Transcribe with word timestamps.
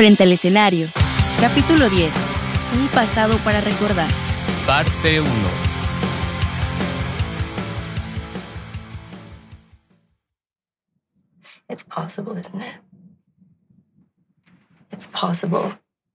Frente 0.00 0.22
al 0.22 0.32
escenario. 0.32 0.88
Capítulo 1.42 1.90
10. 1.90 2.10
Un 2.72 2.88
pasado 2.88 3.36
para 3.44 3.60
recordar. 3.60 4.08
Parte 4.64 5.20
1. 5.20 5.28
It's 11.68 11.84
possible, 11.84 12.38
isn't 12.38 12.62
it? 12.62 12.80
It's 14.90 15.06
possible 15.08 15.70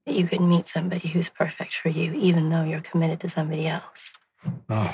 that 0.07 0.15
you 0.15 0.27
could 0.27 0.41
meet 0.41 0.67
somebody 0.67 1.07
who's 1.07 1.29
perfect 1.29 1.75
for 1.75 1.89
you, 1.89 2.11
even 2.15 2.49
though 2.49 2.63
you're 2.63 2.81
committed 2.81 3.19
to 3.19 3.29
somebody 3.29 3.67
else. 3.67 4.13
No. 4.67 4.89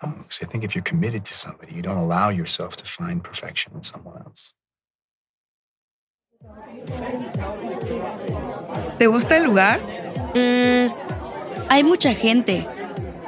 No, 0.00 0.12
because 0.18 0.38
I 0.42 0.46
think 0.46 0.62
if 0.62 0.76
you're 0.76 0.84
committed 0.84 1.24
to 1.24 1.34
somebody, 1.34 1.74
you 1.74 1.82
don't 1.82 1.98
allow 1.98 2.28
yourself 2.28 2.76
to 2.76 2.84
find 2.84 3.20
perfection 3.24 3.72
in 3.74 3.82
someone 3.82 4.22
else. 4.24 4.54
¿Te 8.98 9.06
gusta 9.06 9.36
el 9.36 9.44
lugar? 9.44 9.80
Mm, 10.34 10.92
hay 11.68 11.84
mucha 11.84 12.14
gente, 12.14 12.66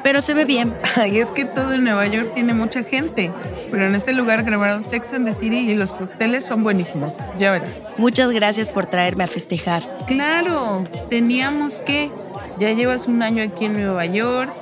pero 0.02 0.20
se 0.20 0.34
ve 0.34 0.44
bien. 0.44 0.74
Ay, 0.96 1.18
es 1.18 1.30
que 1.32 1.44
todo 1.44 1.72
en 1.74 1.84
Nueva 1.84 2.06
York 2.06 2.32
tiene 2.34 2.54
mucha 2.54 2.82
gente. 2.82 3.32
Pero 3.70 3.86
en 3.86 3.94
este 3.96 4.12
lugar 4.12 4.44
grabaron 4.44 4.84
Sex 4.84 5.12
and 5.14 5.26
the 5.26 5.34
City 5.34 5.70
y 5.70 5.74
los 5.74 5.96
cócteles 5.96 6.44
son 6.44 6.62
buenísimos. 6.62 7.18
Ya 7.38 7.50
verás. 7.50 7.70
Muchas 7.98 8.30
gracias 8.30 8.68
por 8.68 8.86
traerme 8.86 9.24
a 9.24 9.26
festejar. 9.26 9.82
Claro, 10.06 10.84
teníamos 11.10 11.80
que. 11.80 12.12
Ya 12.58 12.72
llevas 12.72 13.06
un 13.06 13.22
año 13.22 13.42
aquí 13.42 13.66
en 13.66 13.74
Nueva 13.74 14.06
York 14.06 14.52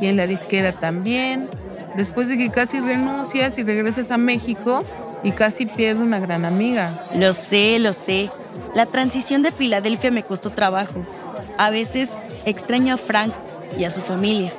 y 0.00 0.06
en 0.06 0.16
la 0.16 0.26
disquera 0.26 0.72
también. 0.72 1.48
Después 1.96 2.28
de 2.28 2.38
que 2.38 2.50
casi 2.50 2.80
renuncias 2.80 3.58
y 3.58 3.64
regresas 3.64 4.10
a 4.10 4.16
México 4.18 4.84
y 5.22 5.32
casi 5.32 5.66
pierdes 5.66 6.02
una 6.02 6.20
gran 6.20 6.44
amiga. 6.44 6.92
Lo 7.16 7.32
sé, 7.32 7.78
lo 7.78 7.92
sé. 7.92 8.30
La 8.74 8.86
transición 8.86 9.42
de 9.42 9.52
Filadelfia 9.52 10.10
me 10.10 10.22
costó 10.22 10.50
trabajo. 10.50 11.04
A 11.58 11.70
veces 11.70 12.16
extraño 12.44 12.94
a 12.94 12.96
Frank 12.96 13.32
y 13.78 13.84
a 13.84 13.90
su 13.90 14.00
familia. 14.00 14.52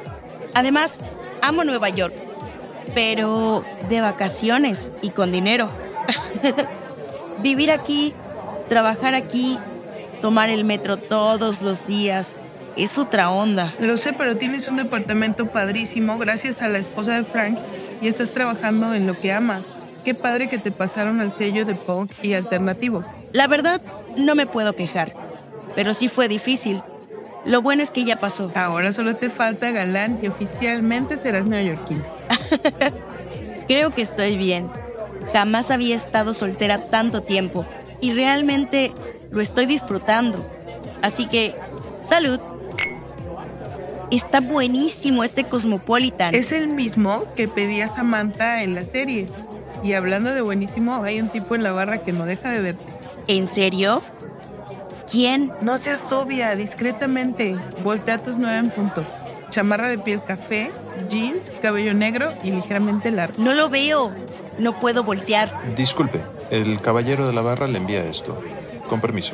Además, 0.53 1.01
amo 1.41 1.63
Nueva 1.63 1.89
York, 1.89 2.15
pero 2.93 3.65
de 3.89 4.01
vacaciones 4.01 4.91
y 5.01 5.09
con 5.09 5.31
dinero. 5.31 5.69
Vivir 7.41 7.71
aquí, 7.71 8.13
trabajar 8.69 9.15
aquí, 9.15 9.57
tomar 10.21 10.49
el 10.49 10.63
metro 10.63 10.97
todos 10.97 11.61
los 11.61 11.87
días, 11.87 12.37
es 12.77 12.97
otra 12.97 13.29
onda. 13.29 13.73
Lo 13.79 13.97
sé, 13.97 14.13
pero 14.13 14.37
tienes 14.37 14.67
un 14.67 14.77
departamento 14.77 15.47
padrísimo 15.47 16.17
gracias 16.17 16.61
a 16.61 16.67
la 16.67 16.77
esposa 16.77 17.15
de 17.15 17.23
Frank 17.23 17.57
y 18.01 18.07
estás 18.07 18.31
trabajando 18.31 18.93
en 18.93 19.07
lo 19.07 19.19
que 19.19 19.31
amas. 19.31 19.77
Qué 20.03 20.13
padre 20.13 20.47
que 20.49 20.57
te 20.57 20.71
pasaron 20.71 21.21
al 21.21 21.31
sello 21.31 21.65
de 21.65 21.75
punk 21.75 22.11
y 22.21 22.33
alternativo. 22.33 23.03
La 23.31 23.47
verdad, 23.47 23.81
no 24.17 24.35
me 24.35 24.45
puedo 24.45 24.75
quejar, 24.75 25.13
pero 25.75 25.93
sí 25.93 26.09
fue 26.09 26.27
difícil. 26.27 26.81
Lo 27.45 27.61
bueno 27.61 27.83
es 27.83 27.89
que 27.89 28.05
ya 28.05 28.19
pasó. 28.19 28.51
Ahora 28.55 28.91
solo 28.91 29.15
te 29.15 29.29
falta 29.29 29.71
galán 29.71 30.19
y 30.21 30.27
oficialmente 30.27 31.17
serás 31.17 31.45
neoyorquino. 31.45 32.03
Creo 33.67 33.91
que 33.91 34.01
estoy 34.01 34.37
bien. 34.37 34.69
Jamás 35.31 35.71
había 35.71 35.95
estado 35.95 36.33
soltera 36.33 36.85
tanto 36.85 37.23
tiempo 37.23 37.65
y 38.01 38.13
realmente 38.13 38.93
lo 39.31 39.41
estoy 39.41 39.65
disfrutando. 39.65 40.45
Así 41.01 41.27
que, 41.27 41.53
salud. 42.01 42.39
Está 44.11 44.41
buenísimo 44.41 45.23
este 45.23 45.45
Cosmopolitan. 45.45 46.35
Es 46.35 46.51
el 46.51 46.67
mismo 46.67 47.25
que 47.35 47.47
pedía 47.47 47.87
Samantha 47.87 48.61
en 48.61 48.75
la 48.75 48.83
serie. 48.83 49.27
Y 49.83 49.93
hablando 49.93 50.33
de 50.33 50.41
buenísimo, 50.41 51.03
hay 51.03 51.19
un 51.19 51.29
tipo 51.29 51.55
en 51.55 51.63
la 51.63 51.73
barra 51.73 51.99
que 51.99 52.13
no 52.13 52.25
deja 52.25 52.49
de 52.49 52.61
verte. 52.61 52.85
¿En 53.27 53.47
serio? 53.47 54.01
¿Quién? 55.11 55.51
No 55.61 55.77
seas 55.77 56.11
obvia, 56.13 56.55
discretamente. 56.55 57.57
Voltea 57.83 58.23
tus 58.23 58.37
nueve 58.37 58.57
en 58.57 58.69
punto. 58.69 59.05
Chamarra 59.49 59.89
de 59.89 59.99
piel 59.99 60.23
café, 60.23 60.71
jeans, 61.09 61.51
cabello 61.61 61.93
negro 61.93 62.33
y 62.43 62.51
ligeramente 62.51 63.11
largo. 63.11 63.35
No 63.37 63.53
lo 63.53 63.69
veo. 63.69 64.15
No 64.57 64.79
puedo 64.79 65.03
voltear. 65.03 65.51
Disculpe, 65.75 66.23
el 66.49 66.79
caballero 66.79 67.27
de 67.27 67.33
la 67.33 67.41
barra 67.41 67.67
le 67.67 67.77
envía 67.77 68.03
esto. 68.03 68.41
Con 68.87 69.01
permiso. 69.01 69.33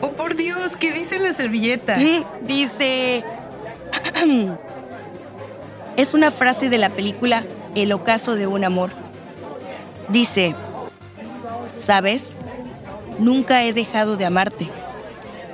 Oh, 0.00 0.10
por 0.10 0.34
Dios, 0.34 0.76
¿qué 0.76 0.92
dice 0.92 1.18
la 1.18 1.32
servilleta? 1.32 1.98
Dice... 2.42 3.22
es 5.96 6.14
una 6.14 6.30
frase 6.30 6.68
de 6.68 6.78
la 6.78 6.90
película 6.90 7.44
El 7.74 7.92
ocaso 7.92 8.34
de 8.34 8.46
un 8.46 8.64
amor. 8.64 8.90
Dice, 10.08 10.54
¿sabes? 11.74 12.36
Nunca 13.18 13.64
he 13.64 13.72
dejado 13.72 14.16
de 14.16 14.24
amarte, 14.24 14.68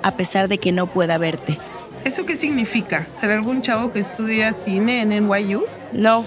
a 0.03 0.16
pesar 0.16 0.48
de 0.48 0.59
que 0.59 0.72
no 0.72 0.87
pueda 0.87 1.19
verte. 1.19 1.59
¿Eso 2.04 2.26
qué 2.26 2.37
significa? 2.37 3.06
¿Será 3.15 3.34
algún 3.34 3.62
chavo 3.62 3.92
que 3.92 3.98
estudia 3.98 4.53
cine 4.53 5.00
en 5.00 5.09
NYU? 5.09 5.65
No. 5.92 6.26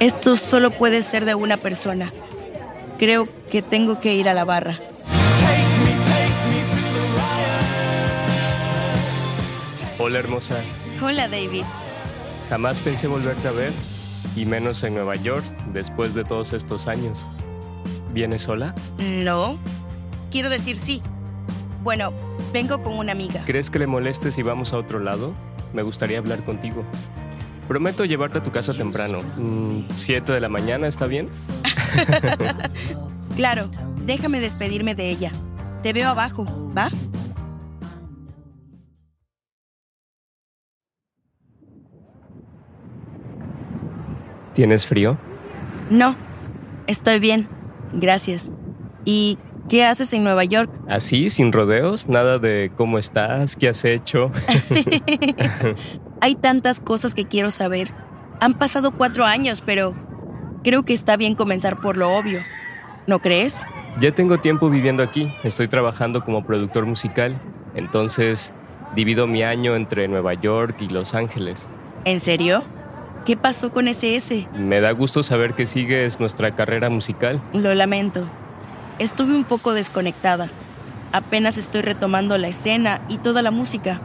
Esto 0.00 0.34
solo 0.34 0.70
puede 0.70 1.02
ser 1.02 1.24
de 1.24 1.34
una 1.34 1.58
persona. 1.58 2.12
Creo 2.98 3.28
que 3.50 3.62
tengo 3.62 4.00
que 4.00 4.14
ir 4.14 4.28
a 4.28 4.34
la 4.34 4.44
barra. 4.44 4.78
Hola 9.98 10.18
hermosa. 10.18 10.56
Hola 11.00 11.28
David. 11.28 11.64
Jamás 12.48 12.80
pensé 12.80 13.06
volverte 13.06 13.46
a 13.46 13.52
ver, 13.52 13.72
y 14.36 14.46
menos 14.46 14.82
en 14.84 14.94
Nueva 14.94 15.14
York, 15.16 15.44
después 15.72 16.14
de 16.14 16.24
todos 16.24 16.52
estos 16.52 16.88
años. 16.88 17.24
¿Vienes 18.12 18.42
sola? 18.42 18.74
No. 19.24 19.58
Quiero 20.30 20.50
decir 20.50 20.76
sí. 20.76 21.02
Bueno, 21.82 22.12
vengo 22.52 22.80
con 22.80 22.98
una 22.98 23.12
amiga. 23.12 23.42
¿Crees 23.44 23.70
que 23.70 23.78
le 23.78 23.86
moleste 23.86 24.30
si 24.30 24.42
vamos 24.42 24.72
a 24.72 24.78
otro 24.78 25.00
lado? 25.00 25.32
Me 25.72 25.82
gustaría 25.82 26.18
hablar 26.18 26.44
contigo. 26.44 26.84
Prometo 27.66 28.04
llevarte 28.04 28.38
a 28.38 28.42
tu 28.42 28.50
casa 28.50 28.72
temprano. 28.72 29.18
Mm, 29.36 29.84
¿Siete 29.96 30.32
de 30.32 30.40
la 30.40 30.48
mañana 30.48 30.86
está 30.86 31.06
bien? 31.06 31.28
Claro, 33.36 33.70
déjame 34.04 34.40
despedirme 34.40 34.94
de 34.94 35.10
ella. 35.10 35.32
Te 35.82 35.92
veo 35.92 36.08
abajo, 36.08 36.46
¿va? 36.76 36.90
¿Tienes 44.54 44.86
frío? 44.86 45.18
No, 45.90 46.14
estoy 46.86 47.18
bien. 47.18 47.48
Gracias. 47.92 48.52
¿Y 49.04 49.38
qué 49.68 49.84
haces 49.84 50.12
en 50.12 50.24
Nueva 50.24 50.44
York? 50.44 50.70
¿Así, 50.88 51.30
sin 51.30 51.52
rodeos? 51.52 52.08
¿Nada 52.08 52.38
de 52.38 52.70
cómo 52.76 52.98
estás? 52.98 53.56
¿Qué 53.56 53.68
has 53.68 53.84
hecho? 53.84 54.30
Hay 56.20 56.34
tantas 56.34 56.80
cosas 56.80 57.14
que 57.14 57.26
quiero 57.26 57.50
saber. 57.50 57.92
Han 58.40 58.54
pasado 58.54 58.92
cuatro 58.92 59.24
años, 59.24 59.62
pero 59.64 59.94
creo 60.62 60.84
que 60.84 60.92
está 60.94 61.16
bien 61.16 61.34
comenzar 61.34 61.80
por 61.80 61.96
lo 61.96 62.10
obvio. 62.16 62.40
¿No 63.06 63.18
crees? 63.18 63.64
Ya 64.00 64.12
tengo 64.12 64.38
tiempo 64.38 64.70
viviendo 64.70 65.02
aquí. 65.02 65.32
Estoy 65.42 65.68
trabajando 65.68 66.24
como 66.24 66.44
productor 66.44 66.86
musical. 66.86 67.40
Entonces, 67.74 68.52
divido 68.94 69.26
mi 69.26 69.42
año 69.42 69.74
entre 69.76 70.08
Nueva 70.08 70.34
York 70.34 70.76
y 70.80 70.88
Los 70.88 71.14
Ángeles. 71.14 71.68
¿En 72.04 72.20
serio? 72.20 72.64
¿Qué 73.24 73.36
pasó 73.36 73.70
con 73.70 73.86
SS? 73.86 74.48
Me 74.52 74.80
da 74.80 74.90
gusto 74.90 75.22
saber 75.22 75.54
que 75.54 75.66
sigues 75.66 76.18
nuestra 76.18 76.54
carrera 76.56 76.90
musical. 76.90 77.40
Lo 77.52 77.72
lamento. 77.74 78.28
Estuve 78.98 79.34
un 79.34 79.44
poco 79.44 79.74
desconectada. 79.74 80.48
Apenas 81.12 81.56
estoy 81.56 81.82
retomando 81.82 82.36
la 82.38 82.48
escena 82.48 83.00
y 83.08 83.18
toda 83.18 83.42
la 83.42 83.50
música. 83.52 84.00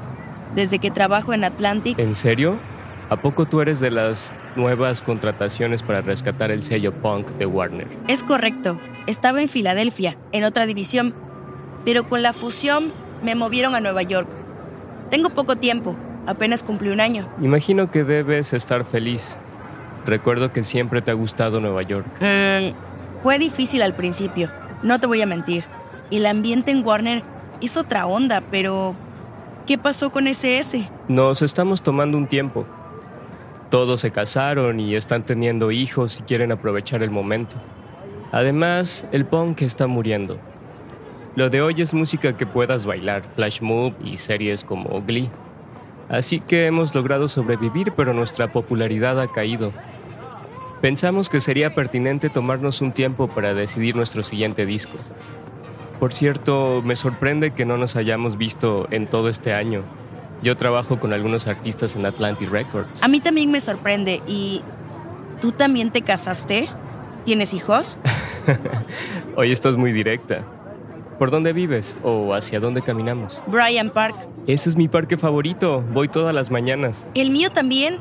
Desde 0.53 0.77
que 0.79 0.91
trabajo 0.91 1.33
en 1.33 1.43
Atlantic, 1.43 1.97
¿En 1.97 2.13
serio? 2.15 2.55
¿A 3.09 3.15
poco 3.15 3.45
tú 3.45 3.61
eres 3.61 3.79
de 3.79 3.89
las 3.89 4.35
nuevas 4.55 5.01
contrataciones 5.01 5.81
para 5.81 6.01
rescatar 6.01 6.51
el 6.51 6.61
sello 6.61 6.93
punk 6.93 7.29
de 7.31 7.45
Warner? 7.45 7.87
es 8.07 8.23
correcto. 8.23 8.79
Estaba 9.07 9.41
en 9.41 9.47
Filadelfia, 9.47 10.17
en 10.33 10.43
otra 10.43 10.65
división. 10.65 11.15
Pero 11.85 12.07
con 12.07 12.21
la 12.21 12.33
fusión 12.33 12.91
me 13.23 13.33
movieron 13.35 13.73
a 13.75 13.79
Nueva 13.79 14.03
York. 14.03 14.27
Tengo 15.09 15.29
poco 15.29 15.55
tiempo. 15.55 15.97
Apenas 16.27 16.61
cumplí 16.61 16.89
un 16.89 16.99
año. 16.99 17.27
Imagino 17.41 17.89
que 17.89 18.03
debes 18.03 18.53
estar 18.53 18.83
feliz. 18.83 19.39
Recuerdo 20.05 20.51
que 20.51 20.61
siempre 20.61 21.01
te 21.01 21.09
ha 21.09 21.13
gustado 21.13 21.59
Nueva 21.61 21.81
York. 21.81 22.05
Mm, 22.19 23.23
fue 23.23 23.39
difícil 23.39 23.81
al 23.81 23.95
principio, 23.95 24.49
no 24.83 24.99
te 24.99 25.07
voy 25.07 25.21
a 25.21 25.25
mentir. 25.25 25.63
El 26.11 26.25
ambiente 26.25 26.71
en 26.71 26.85
Warner 26.85 27.23
es 27.61 27.77
otra 27.77 28.05
onda, 28.07 28.41
pero 28.51 28.95
¿qué 29.65 29.77
pasó 29.77 30.11
con 30.11 30.27
SS? 30.27 30.89
Nos 31.07 31.41
estamos 31.41 31.81
tomando 31.81 32.17
un 32.17 32.27
tiempo. 32.27 32.65
Todos 33.69 34.01
se 34.01 34.11
casaron 34.11 34.79
y 34.79 34.95
están 34.95 35.23
teniendo 35.23 35.71
hijos 35.71 36.19
y 36.19 36.23
quieren 36.23 36.51
aprovechar 36.51 37.03
el 37.03 37.09
momento. 37.09 37.57
Además, 38.31 39.05
el 39.11 39.25
punk 39.25 39.61
está 39.61 39.87
muriendo. 39.87 40.39
Lo 41.35 41.49
de 41.49 41.61
hoy 41.61 41.75
es 41.81 41.93
música 41.93 42.35
que 42.35 42.45
puedas 42.45 42.85
bailar, 42.85 43.23
flash 43.35 43.61
move 43.61 43.93
y 44.03 44.17
series 44.17 44.63
como 44.63 45.01
Glee. 45.01 45.29
Así 46.09 46.39
que 46.39 46.65
hemos 46.65 46.95
logrado 46.95 47.27
sobrevivir, 47.27 47.91
pero 47.91 48.13
nuestra 48.13 48.51
popularidad 48.51 49.19
ha 49.19 49.27
caído. 49.27 49.73
Pensamos 50.81 51.29
que 51.29 51.41
sería 51.41 51.73
pertinente 51.73 52.29
tomarnos 52.29 52.81
un 52.81 52.91
tiempo 52.91 53.27
para 53.27 53.53
decidir 53.53 53.95
nuestro 53.95 54.23
siguiente 54.23 54.65
disco. 54.65 54.97
Por 55.99 56.13
cierto, 56.13 56.81
me 56.85 56.95
sorprende 56.95 57.51
que 57.51 57.65
no 57.65 57.77
nos 57.77 57.95
hayamos 57.95 58.37
visto 58.37 58.87
en 58.91 59.07
todo 59.07 59.29
este 59.29 59.53
año. 59.53 59.83
Yo 60.43 60.55
trabajo 60.55 60.99
con 60.99 61.13
algunos 61.13 61.47
artistas 61.47 61.95
en 61.95 62.05
Atlantic 62.05 62.49
Records. 62.49 63.01
A 63.01 63.07
mí 63.07 63.19
también 63.19 63.51
me 63.51 63.59
sorprende. 63.59 64.21
¿Y 64.27 64.61
tú 65.41 65.51
también 65.51 65.91
te 65.91 66.03
casaste? 66.03 66.69
¿Tienes 67.25 67.53
hijos? 67.55 67.97
Hoy 69.35 69.51
estás 69.51 69.75
muy 69.75 69.91
directa. 69.91 70.45
¿Por 71.17 71.31
dónde 71.31 71.51
vives 71.51 71.97
o 72.03 72.33
hacia 72.33 72.59
dónde 72.59 72.81
caminamos? 72.81 73.41
Brian 73.47 73.89
Park. 73.89 74.15
Ese 74.45 74.69
es 74.69 74.75
mi 74.75 74.87
parque 74.87 75.17
favorito. 75.17 75.83
Voy 75.91 76.07
todas 76.07 76.35
las 76.35 76.51
mañanas. 76.51 77.07
El 77.15 77.31
mío 77.31 77.49
también. 77.49 77.97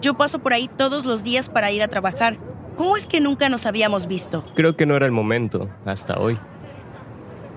Yo 0.00 0.14
paso 0.14 0.38
por 0.38 0.52
ahí 0.52 0.68
todos 0.68 1.04
los 1.06 1.24
días 1.24 1.48
para 1.48 1.72
ir 1.72 1.82
a 1.82 1.88
trabajar. 1.88 2.38
¿Cómo 2.76 2.96
es 2.96 3.06
que 3.06 3.20
nunca 3.20 3.48
nos 3.48 3.66
habíamos 3.66 4.06
visto? 4.06 4.44
Creo 4.54 4.76
que 4.76 4.86
no 4.86 4.94
era 4.94 5.06
el 5.06 5.12
momento, 5.12 5.68
hasta 5.84 6.20
hoy. 6.20 6.38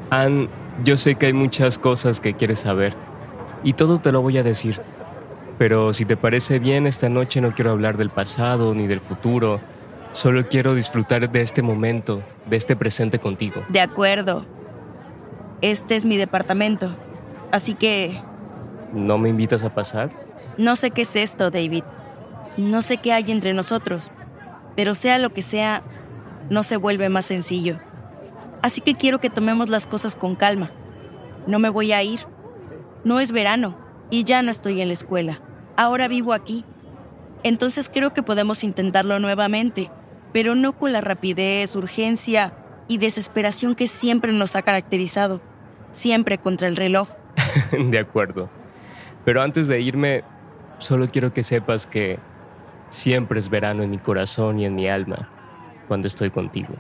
Ann, 0.10 0.50
yo 0.84 0.98
sé 0.98 1.16
que 1.16 1.28
hay 1.28 1.34
muchas 1.34 1.78
cosas 1.78 2.20
que 2.20 2.34
quieres 2.34 2.60
saber 2.60 2.96
y 3.64 3.74
todo 3.74 4.00
te 4.00 4.12
lo 4.12 4.22
voy 4.22 4.38
a 4.38 4.44
decir. 4.44 4.82
Pero 5.58 5.94
si 5.94 6.06
te 6.06 6.16
parece 6.16 6.58
bien, 6.58 6.88
esta 6.88 7.10
noche 7.10 7.42
no 7.42 7.54
quiero 7.54 7.72
hablar 7.72 7.98
del 7.98 8.10
pasado 8.10 8.74
ni 8.74 8.88
del 8.88 9.02
futuro. 9.02 9.60
Solo 10.14 10.48
quiero 10.48 10.74
disfrutar 10.74 11.30
de 11.30 11.42
este 11.42 11.62
momento, 11.62 12.24
de 12.50 12.58
este 12.58 12.76
presente 12.76 13.20
contigo. 13.20 13.64
De 13.70 13.82
acuerdo. 13.82 14.46
Este 15.62 15.96
es 15.96 16.06
mi 16.06 16.18
departamento. 16.18 16.96
Así 17.52 17.74
que... 17.74 18.22
¿No 18.94 19.18
me 19.18 19.30
invitas 19.30 19.64
a 19.64 19.74
pasar? 19.74 20.10
No 20.58 20.76
sé 20.76 20.92
qué 20.92 21.04
es 21.04 21.16
esto, 21.16 21.52
David. 21.52 21.84
No 22.58 22.82
sé 22.82 22.98
qué 22.98 23.14
hay 23.14 23.32
entre 23.32 23.54
nosotros. 23.54 24.12
Pero 24.76 24.94
sea 24.96 25.20
lo 25.20 25.32
que 25.32 25.42
sea, 25.42 25.82
no 26.50 26.64
se 26.64 26.78
vuelve 26.78 27.10
más 27.10 27.26
sencillo. 27.26 27.80
Así 28.62 28.82
que 28.82 28.96
quiero 28.96 29.20
que 29.20 29.30
tomemos 29.30 29.70
las 29.70 29.88
cosas 29.88 30.16
con 30.16 30.36
calma. 30.36 30.72
No 31.48 31.60
me 31.60 31.70
voy 31.70 31.92
a 31.92 32.04
ir. 32.04 32.20
No 33.04 33.20
es 33.20 33.32
verano 33.32 33.78
y 34.10 34.24
ya 34.24 34.42
no 34.42 34.52
estoy 34.52 34.82
en 34.82 34.88
la 34.88 34.94
escuela. 34.94 35.42
Ahora 35.78 36.08
vivo 36.08 36.34
aquí. 36.34 36.66
Entonces 37.44 37.90
creo 37.94 38.12
que 38.12 38.24
podemos 38.24 38.64
intentarlo 38.64 39.20
nuevamente, 39.20 39.90
pero 40.34 40.56
no 40.56 40.78
con 40.78 40.92
la 40.92 41.02
rapidez, 41.02 41.76
urgencia 41.76 42.54
y 42.88 42.98
desesperación 42.98 43.76
que 43.76 43.88
siempre 43.88 44.34
nos 44.34 44.56
ha 44.56 44.62
caracterizado. 44.62 45.42
Siempre 45.92 46.38
contra 46.38 46.68
el 46.68 46.76
reloj. 46.76 47.10
de 47.72 48.00
acuerdo. 48.00 48.50
Pero 49.26 49.42
antes 49.42 49.68
de 49.68 49.82
irme, 49.82 50.24
solo 50.78 51.08
quiero 51.08 51.34
que 51.34 51.44
sepas 51.44 51.88
que 51.88 52.20
siempre 52.90 53.40
es 53.40 53.50
verano 53.50 53.84
en 53.84 53.92
mi 53.92 53.98
corazón 53.98 54.60
y 54.60 54.66
en 54.66 54.76
mi 54.76 54.88
alma 54.88 55.30
cuando 55.88 56.08
estoy 56.08 56.30
contigo. 56.30 56.74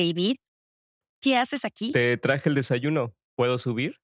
David, 0.00 0.36
¿qué 1.20 1.36
haces 1.36 1.66
aquí? 1.66 1.92
Te 1.92 2.16
traje 2.16 2.48
el 2.48 2.54
desayuno. 2.54 3.14
¿Puedo 3.36 3.58
subir? 3.58 3.96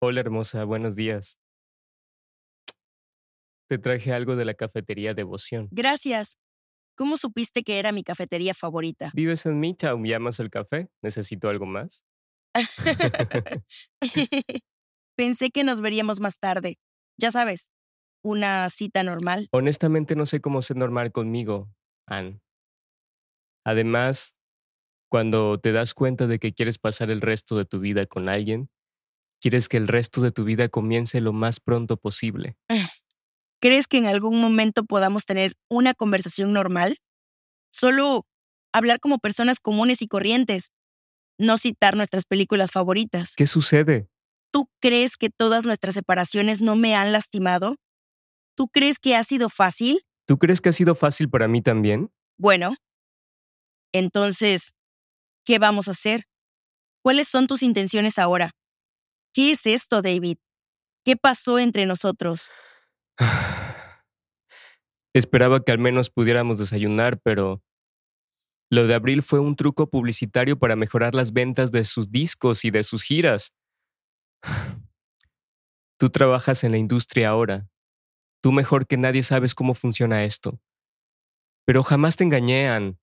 Hola 0.00 0.20
hermosa, 0.20 0.64
buenos 0.64 0.96
días. 0.96 1.38
Te 3.68 3.76
traje 3.76 4.14
algo 4.14 4.34
de 4.36 4.46
la 4.46 4.54
cafetería 4.54 5.12
Devoción. 5.12 5.68
Gracias. 5.72 6.38
¿Cómo 6.96 7.18
supiste 7.18 7.64
que 7.64 7.78
era 7.78 7.92
mi 7.92 8.02
cafetería 8.02 8.54
favorita? 8.54 9.10
¿Vives 9.12 9.44
en 9.44 9.60
Midtown 9.60 10.06
y 10.06 10.14
amas 10.14 10.40
el 10.40 10.48
café? 10.48 10.88
¿Necesito 11.02 11.50
algo 11.50 11.66
más? 11.66 12.02
Pensé 15.16 15.50
que 15.50 15.64
nos 15.64 15.82
veríamos 15.82 16.18
más 16.18 16.38
tarde. 16.38 16.76
Ya 17.18 17.30
sabes, 17.30 17.72
una 18.22 18.70
cita 18.70 19.02
normal. 19.02 19.48
Honestamente 19.50 20.16
no 20.16 20.24
sé 20.24 20.40
cómo 20.40 20.62
ser 20.62 20.78
normal 20.78 21.12
conmigo, 21.12 21.68
Anne. 22.06 22.40
Además, 23.64 24.34
cuando 25.08 25.58
te 25.58 25.72
das 25.72 25.94
cuenta 25.94 26.26
de 26.26 26.38
que 26.38 26.52
quieres 26.52 26.78
pasar 26.78 27.10
el 27.10 27.20
resto 27.20 27.56
de 27.56 27.64
tu 27.64 27.80
vida 27.80 28.06
con 28.06 28.28
alguien, 28.28 28.68
quieres 29.40 29.68
que 29.68 29.76
el 29.76 29.88
resto 29.88 30.20
de 30.20 30.32
tu 30.32 30.44
vida 30.44 30.68
comience 30.68 31.20
lo 31.20 31.32
más 31.32 31.60
pronto 31.60 31.96
posible. 31.96 32.56
¿Crees 33.60 33.86
que 33.86 33.98
en 33.98 34.06
algún 34.06 34.40
momento 34.40 34.84
podamos 34.84 35.24
tener 35.24 35.54
una 35.70 35.94
conversación 35.94 36.52
normal? 36.52 36.96
Solo 37.72 38.26
hablar 38.72 39.00
como 39.00 39.18
personas 39.18 39.60
comunes 39.60 40.02
y 40.02 40.08
corrientes, 40.08 40.70
no 41.38 41.58
citar 41.58 41.96
nuestras 41.96 42.24
películas 42.24 42.70
favoritas. 42.70 43.34
¿Qué 43.36 43.46
sucede? 43.46 44.08
¿Tú 44.50 44.68
crees 44.80 45.16
que 45.16 45.30
todas 45.30 45.64
nuestras 45.64 45.94
separaciones 45.94 46.60
no 46.60 46.76
me 46.76 46.94
han 46.94 47.12
lastimado? 47.12 47.76
¿Tú 48.56 48.68
crees 48.68 48.98
que 48.98 49.16
ha 49.16 49.24
sido 49.24 49.48
fácil? 49.48 50.02
¿Tú 50.26 50.38
crees 50.38 50.60
que 50.60 50.68
ha 50.68 50.72
sido 50.72 50.94
fácil 50.94 51.28
para 51.28 51.48
mí 51.48 51.60
también? 51.60 52.12
Bueno, 52.36 52.74
entonces, 53.94 54.74
¿qué 55.46 55.58
vamos 55.58 55.88
a 55.88 55.92
hacer? 55.92 56.24
¿Cuáles 57.02 57.28
son 57.28 57.46
tus 57.46 57.62
intenciones 57.62 58.18
ahora? 58.18 58.50
¿Qué 59.32 59.52
es 59.52 59.66
esto, 59.66 60.02
David? 60.02 60.36
¿Qué 61.04 61.16
pasó 61.16 61.58
entre 61.58 61.86
nosotros? 61.86 62.50
Esperaba 65.14 65.62
que 65.62 65.70
al 65.70 65.78
menos 65.78 66.10
pudiéramos 66.10 66.58
desayunar, 66.58 67.20
pero 67.22 67.62
lo 68.68 68.88
de 68.88 68.94
Abril 68.94 69.22
fue 69.22 69.38
un 69.38 69.54
truco 69.54 69.88
publicitario 69.88 70.58
para 70.58 70.74
mejorar 70.74 71.14
las 71.14 71.32
ventas 71.32 71.70
de 71.70 71.84
sus 71.84 72.10
discos 72.10 72.64
y 72.64 72.72
de 72.72 72.82
sus 72.82 73.04
giras. 73.04 73.52
Tú 76.00 76.10
trabajas 76.10 76.64
en 76.64 76.72
la 76.72 76.78
industria 76.78 77.28
ahora. 77.28 77.68
Tú 78.42 78.50
mejor 78.50 78.88
que 78.88 78.96
nadie 78.96 79.22
sabes 79.22 79.54
cómo 79.54 79.74
funciona 79.74 80.24
esto. 80.24 80.58
Pero 81.64 81.84
jamás 81.84 82.16
te 82.16 82.24
engañé. 82.24 82.96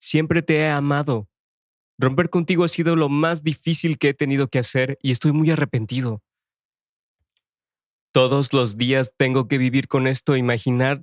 Siempre 0.00 0.40
te 0.40 0.56
he 0.56 0.70
amado. 0.70 1.28
Romper 1.98 2.30
contigo 2.30 2.64
ha 2.64 2.68
sido 2.68 2.96
lo 2.96 3.10
más 3.10 3.44
difícil 3.44 3.98
que 3.98 4.08
he 4.08 4.14
tenido 4.14 4.48
que 4.48 4.58
hacer 4.58 4.98
y 5.02 5.10
estoy 5.10 5.32
muy 5.32 5.50
arrepentido. 5.50 6.22
Todos 8.10 8.54
los 8.54 8.78
días 8.78 9.12
tengo 9.18 9.46
que 9.46 9.58
vivir 9.58 9.86
con 9.86 10.06
esto 10.06 10.34
e 10.34 10.38
imaginar 10.38 11.02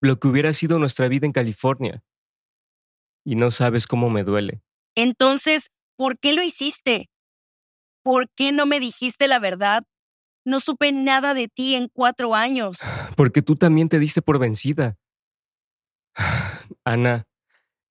lo 0.00 0.18
que 0.18 0.26
hubiera 0.26 0.52
sido 0.52 0.80
nuestra 0.80 1.06
vida 1.06 1.26
en 1.26 1.32
California. 1.32 2.02
Y 3.24 3.36
no 3.36 3.52
sabes 3.52 3.86
cómo 3.86 4.10
me 4.10 4.24
duele. 4.24 4.60
Entonces, 4.96 5.70
¿por 5.96 6.18
qué 6.18 6.32
lo 6.32 6.42
hiciste? 6.42 7.08
¿Por 8.02 8.28
qué 8.34 8.50
no 8.50 8.66
me 8.66 8.80
dijiste 8.80 9.28
la 9.28 9.38
verdad? 9.38 9.84
No 10.44 10.58
supe 10.58 10.90
nada 10.90 11.34
de 11.34 11.46
ti 11.46 11.76
en 11.76 11.88
cuatro 11.88 12.34
años. 12.34 12.78
Porque 13.16 13.40
tú 13.40 13.54
también 13.54 13.88
te 13.88 14.00
diste 14.00 14.20
por 14.20 14.40
vencida. 14.40 14.98
Ana, 16.84 17.26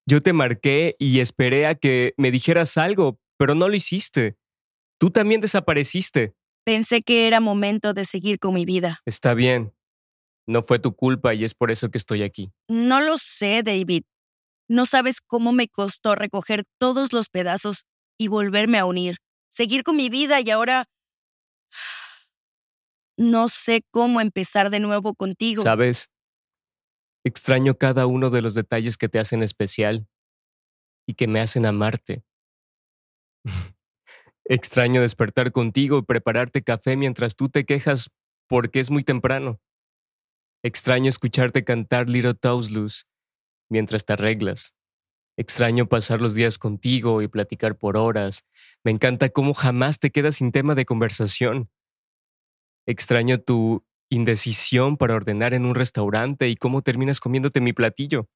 yo 0.05 0.21
te 0.21 0.33
marqué 0.33 0.95
y 0.99 1.19
esperé 1.19 1.65
a 1.65 1.75
que 1.75 2.13
me 2.17 2.31
dijeras 2.31 2.77
algo, 2.77 3.19
pero 3.37 3.55
no 3.55 3.67
lo 3.69 3.75
hiciste. 3.75 4.37
Tú 4.99 5.11
también 5.11 5.41
desapareciste. 5.41 6.35
Pensé 6.65 7.01
que 7.01 7.27
era 7.27 7.39
momento 7.39 7.93
de 7.93 8.05
seguir 8.05 8.39
con 8.39 8.53
mi 8.53 8.65
vida. 8.65 9.01
Está 9.05 9.33
bien. 9.33 9.73
No 10.45 10.63
fue 10.63 10.79
tu 10.79 10.95
culpa 10.95 11.33
y 11.33 11.43
es 11.43 11.53
por 11.53 11.71
eso 11.71 11.89
que 11.89 11.97
estoy 11.97 12.23
aquí. 12.23 12.51
No 12.67 13.01
lo 13.01 13.17
sé, 13.17 13.63
David. 13.63 14.03
No 14.67 14.85
sabes 14.85 15.21
cómo 15.21 15.51
me 15.51 15.67
costó 15.67 16.15
recoger 16.15 16.63
todos 16.77 17.13
los 17.13 17.29
pedazos 17.29 17.85
y 18.17 18.27
volverme 18.27 18.77
a 18.77 18.85
unir, 18.85 19.17
seguir 19.49 19.83
con 19.83 19.95
mi 19.95 20.09
vida 20.09 20.41
y 20.41 20.49
ahora... 20.49 20.85
No 23.15 23.47
sé 23.47 23.83
cómo 23.91 24.21
empezar 24.21 24.71
de 24.71 24.79
nuevo 24.79 25.13
contigo. 25.13 25.61
¿Sabes? 25.61 26.09
Extraño 27.25 27.75
cada 27.77 28.05
uno 28.05 28.29
de 28.29 28.41
los 28.41 28.53
detalles 28.53 28.97
que 28.97 29.09
te 29.09 29.19
hacen 29.19 29.43
especial 29.43 30.07
y 31.07 31.13
que 31.13 31.27
me 31.27 31.39
hacen 31.39 31.65
amarte. 31.65 32.23
Extraño 34.45 35.01
despertar 35.01 35.51
contigo 35.51 35.97
y 35.97 36.01
prepararte 36.03 36.63
café 36.63 36.97
mientras 36.97 37.35
tú 37.35 37.49
te 37.49 37.65
quejas 37.65 38.11
porque 38.47 38.79
es 38.81 38.91
muy 38.91 39.03
temprano. 39.03 39.61
Extraño 40.63 41.09
escucharte 41.09 41.63
cantar 41.63 42.09
Little 42.09 42.35
Loose 42.71 43.03
mientras 43.69 44.05
te 44.05 44.13
arreglas. 44.13 44.75
Extraño 45.37 45.87
pasar 45.87 46.21
los 46.21 46.35
días 46.35 46.57
contigo 46.57 47.21
y 47.21 47.27
platicar 47.27 47.77
por 47.77 47.97
horas. 47.97 48.45
Me 48.83 48.91
encanta 48.91 49.29
cómo 49.29 49.53
jamás 49.53 49.99
te 49.99 50.11
quedas 50.11 50.35
sin 50.35 50.51
tema 50.51 50.75
de 50.75 50.85
conversación. 50.85 51.71
Extraño 52.85 53.39
tu 53.39 53.83
indecisión 54.15 54.97
para 54.97 55.15
ordenar 55.15 55.53
en 55.53 55.65
un 55.65 55.75
restaurante 55.75 56.49
y 56.49 56.55
cómo 56.55 56.81
terminas 56.81 57.19
comiéndote 57.19 57.61
mi 57.61 57.73
platillo. 57.73 58.27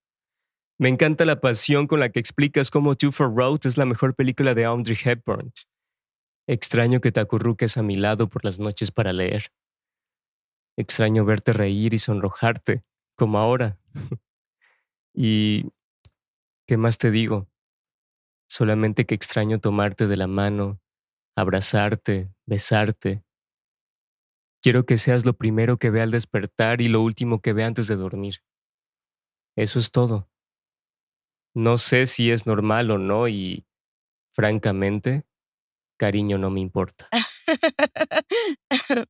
Me 0.79 0.89
encanta 0.89 1.25
la 1.25 1.39
pasión 1.39 1.87
con 1.87 1.99
la 1.99 2.09
que 2.09 2.19
explicas 2.19 2.69
cómo 2.69 2.95
Two 2.95 3.11
for 3.11 3.35
Road 3.35 3.61
es 3.65 3.77
la 3.77 3.85
mejor 3.85 4.15
película 4.15 4.53
de 4.53 4.65
Audrey 4.65 4.97
Hepburn. 5.03 5.51
Extraño 6.47 7.01
que 7.01 7.11
te 7.11 7.19
acurruques 7.19 7.77
a 7.77 7.83
mi 7.83 7.95
lado 7.95 8.29
por 8.29 8.45
las 8.45 8.59
noches 8.59 8.91
para 8.91 9.11
leer. 9.11 9.51
Extraño 10.77 11.25
verte 11.25 11.51
reír 11.51 11.93
y 11.93 11.99
sonrojarte, 11.99 12.83
como 13.15 13.39
ahora. 13.39 13.79
y... 15.13 15.65
¿Qué 16.67 16.75
más 16.75 16.97
te 16.97 17.11
digo? 17.11 17.47
Solamente 18.49 19.05
que 19.05 19.15
extraño 19.15 19.59
tomarte 19.59 20.05
de 20.05 20.17
la 20.17 20.27
mano, 20.27 20.81
abrazarte, 21.35 22.29
besarte. 22.45 23.23
Quiero 24.67 24.85
que 24.85 24.97
seas 24.97 25.23
lo 25.23 25.31
primero 25.31 25.77
que 25.77 25.89
vea 25.91 26.03
al 26.03 26.11
despertar 26.11 26.81
y 26.81 26.89
lo 26.89 27.01
último 27.01 27.41
que 27.41 27.53
vea 27.53 27.67
antes 27.67 27.87
de 27.87 27.95
dormir. 27.95 28.43
Eso 29.55 29.79
es 29.79 29.91
todo. 29.91 30.29
No 31.55 31.77
sé 31.77 32.05
si 32.05 32.31
es 32.31 32.45
normal 32.45 32.91
o 32.91 32.97
no 32.97 33.29
y, 33.29 33.65
francamente, 34.33 35.25
cariño 35.95 36.37
no 36.37 36.49
me 36.49 36.59
importa. 36.59 37.07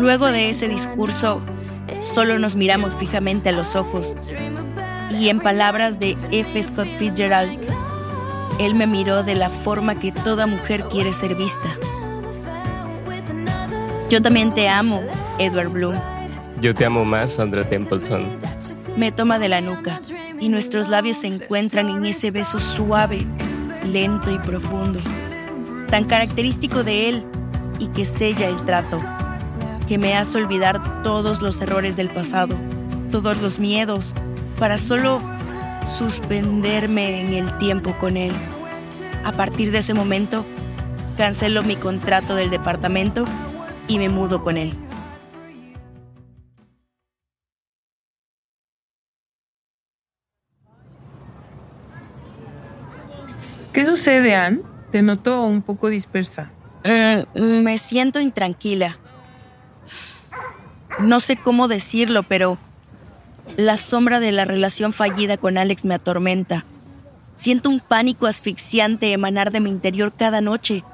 Luego 0.00 0.32
de 0.32 0.48
ese 0.48 0.68
discurso, 0.68 1.40
solo 2.00 2.38
nos 2.38 2.56
miramos 2.56 2.96
fijamente 2.96 3.48
a 3.48 3.52
los 3.52 3.76
ojos. 3.76 4.14
Y 5.10 5.28
en 5.28 5.40
palabras 5.40 5.98
de 5.98 6.16
F. 6.30 6.62
Scott 6.62 6.88
Fitzgerald, 6.98 7.58
él 8.58 8.74
me 8.74 8.86
miró 8.86 9.22
de 9.22 9.34
la 9.34 9.48
forma 9.48 9.98
que 9.98 10.12
toda 10.12 10.46
mujer 10.46 10.84
quiere 10.90 11.12
ser 11.12 11.34
vista. 11.34 11.68
Yo 14.10 14.22
también 14.22 14.54
te 14.54 14.68
amo, 14.68 15.00
Edward 15.38 15.70
Bloom. 15.70 15.96
Yo 16.60 16.74
te 16.74 16.84
amo 16.84 17.04
más, 17.04 17.32
Sandra 17.34 17.68
Templeton. 17.68 18.38
Me 18.96 19.10
toma 19.10 19.38
de 19.38 19.48
la 19.48 19.60
nuca 19.60 20.00
y 20.38 20.48
nuestros 20.48 20.88
labios 20.88 21.18
se 21.18 21.26
encuentran 21.26 21.88
en 21.88 22.04
ese 22.04 22.30
beso 22.30 22.60
suave, 22.60 23.26
lento 23.84 24.30
y 24.30 24.38
profundo, 24.38 25.00
tan 25.90 26.04
característico 26.04 26.84
de 26.84 27.08
él 27.08 27.24
y 27.80 27.88
que 27.88 28.04
sella 28.04 28.48
el 28.48 28.56
trato, 28.64 29.00
que 29.86 29.98
me 29.98 30.16
hace 30.16 30.38
olvidar 30.38 31.02
todos 31.02 31.42
los 31.42 31.60
errores 31.60 31.96
del 31.96 32.08
pasado, 32.08 32.56
todos 33.10 33.40
los 33.42 33.58
miedos, 33.58 34.14
para 34.58 34.78
solo 34.78 35.20
suspenderme 35.86 37.20
en 37.20 37.34
el 37.34 37.58
tiempo 37.58 37.94
con 37.98 38.16
él. 38.16 38.32
A 39.24 39.32
partir 39.32 39.70
de 39.70 39.78
ese 39.78 39.94
momento, 39.94 40.46
cancelo 41.16 41.62
mi 41.62 41.76
contrato 41.76 42.34
del 42.34 42.50
departamento 42.50 43.26
y 43.88 43.98
me 43.98 44.08
mudo 44.08 44.42
con 44.42 44.56
él. 44.56 44.72
¿Qué 53.72 53.84
sucede, 53.84 54.36
Anne? 54.36 54.60
Te 54.92 55.02
noto 55.02 55.42
un 55.42 55.60
poco 55.60 55.88
dispersa. 55.88 56.52
Eh, 56.84 57.24
me 57.34 57.76
siento 57.76 58.20
intranquila. 58.20 58.98
No 60.98 61.20
sé 61.20 61.36
cómo 61.36 61.68
decirlo, 61.68 62.22
pero 62.22 62.58
la 63.56 63.76
sombra 63.76 64.20
de 64.20 64.32
la 64.32 64.44
relación 64.44 64.92
fallida 64.92 65.36
con 65.36 65.58
Alex 65.58 65.84
me 65.84 65.94
atormenta. 65.94 66.64
Siento 67.36 67.68
un 67.68 67.80
pánico 67.80 68.26
asfixiante 68.26 69.12
emanar 69.12 69.50
de 69.50 69.60
mi 69.60 69.70
interior 69.70 70.12
cada 70.16 70.40
noche. 70.40 70.84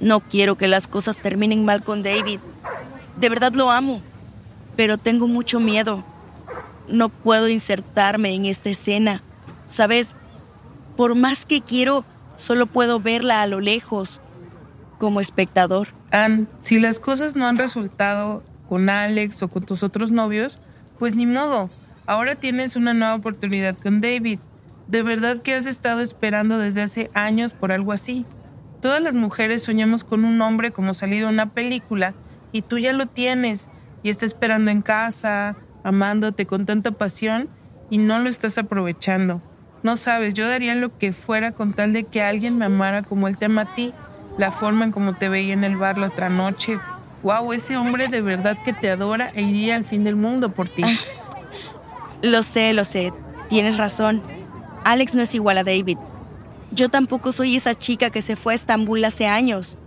No 0.00 0.20
quiero 0.20 0.56
que 0.56 0.68
las 0.68 0.88
cosas 0.88 1.18
terminen 1.18 1.64
mal 1.64 1.82
con 1.82 2.02
David. 2.02 2.40
De 3.18 3.28
verdad 3.28 3.54
lo 3.54 3.70
amo, 3.70 4.02
pero 4.76 4.98
tengo 4.98 5.26
mucho 5.26 5.58
miedo. 5.58 6.04
No 6.86 7.08
puedo 7.08 7.48
insertarme 7.48 8.34
en 8.34 8.46
esta 8.46 8.70
escena. 8.70 9.22
Sabes, 9.66 10.16
por 10.96 11.14
más 11.14 11.46
que 11.46 11.62
quiero, 11.62 12.04
solo 12.36 12.66
puedo 12.66 13.00
verla 13.00 13.42
a 13.42 13.46
lo 13.46 13.60
lejos, 13.60 14.20
como 14.98 15.20
espectador. 15.20 15.88
Anne, 16.10 16.46
si 16.58 16.78
las 16.78 17.00
cosas 17.00 17.36
no 17.36 17.46
han 17.46 17.58
resultado 17.58 18.42
con 18.68 18.90
Alex 18.90 19.42
o 19.42 19.48
con 19.48 19.64
tus 19.64 19.82
otros 19.82 20.12
novios, 20.12 20.60
pues 20.98 21.14
ni 21.14 21.26
modo. 21.26 21.70
Ahora 22.06 22.34
tienes 22.34 22.76
una 22.76 22.94
nueva 22.94 23.14
oportunidad 23.14 23.76
con 23.76 24.00
David. 24.00 24.38
De 24.86 25.02
verdad 25.02 25.42
que 25.42 25.54
has 25.54 25.66
estado 25.66 26.00
esperando 26.00 26.58
desde 26.58 26.82
hace 26.82 27.10
años 27.14 27.52
por 27.52 27.72
algo 27.72 27.92
así. 27.92 28.24
Todas 28.80 29.02
las 29.02 29.14
mujeres 29.14 29.62
soñamos 29.62 30.04
con 30.04 30.24
un 30.24 30.40
hombre 30.40 30.70
como 30.70 30.94
salido 30.94 31.28
en 31.28 31.34
una 31.34 31.52
película 31.52 32.14
y 32.52 32.62
tú 32.62 32.78
ya 32.78 32.92
lo 32.92 33.06
tienes 33.06 33.68
y 34.02 34.10
está 34.10 34.24
esperando 34.24 34.70
en 34.70 34.82
casa, 34.82 35.56
amándote 35.82 36.46
con 36.46 36.64
tanta 36.64 36.92
pasión 36.92 37.48
y 37.90 37.98
no 37.98 38.18
lo 38.20 38.28
estás 38.28 38.56
aprovechando. 38.58 39.42
No 39.82 39.96
sabes, 39.96 40.34
yo 40.34 40.48
daría 40.48 40.74
lo 40.74 40.96
que 40.96 41.12
fuera 41.12 41.52
con 41.52 41.72
tal 41.72 41.92
de 41.92 42.04
que 42.04 42.22
alguien 42.22 42.58
me 42.58 42.64
amara 42.64 43.02
como 43.02 43.28
él 43.28 43.38
te 43.38 43.46
ama 43.46 43.62
a 43.62 43.74
ti, 43.74 43.92
la 44.36 44.50
forma 44.50 44.84
en 44.84 44.92
como 44.92 45.14
te 45.14 45.28
veía 45.28 45.52
en 45.52 45.64
el 45.64 45.76
bar 45.76 45.98
la 45.98 46.08
otra 46.08 46.28
noche, 46.28 46.78
wow, 47.22 47.52
ese 47.52 47.76
hombre 47.76 48.08
de 48.08 48.20
verdad 48.20 48.56
que 48.64 48.72
te 48.72 48.90
adora 48.90 49.30
e 49.34 49.42
iría 49.42 49.76
al 49.76 49.84
fin 49.84 50.04
del 50.04 50.16
mundo 50.16 50.52
por 50.52 50.68
ti. 50.68 50.84
Lo 52.22 52.42
sé, 52.42 52.72
lo 52.72 52.84
sé, 52.84 53.12
tienes 53.48 53.76
razón. 53.76 54.22
Alex 54.84 55.14
no 55.14 55.22
es 55.22 55.34
igual 55.34 55.58
a 55.58 55.64
David. 55.64 55.98
Yo 56.70 56.88
tampoco 56.88 57.32
soy 57.32 57.56
esa 57.56 57.74
chica 57.74 58.10
que 58.10 58.22
se 58.22 58.36
fue 58.36 58.52
a 58.52 58.56
Estambul 58.56 59.04
hace 59.04 59.26
años. 59.26 59.78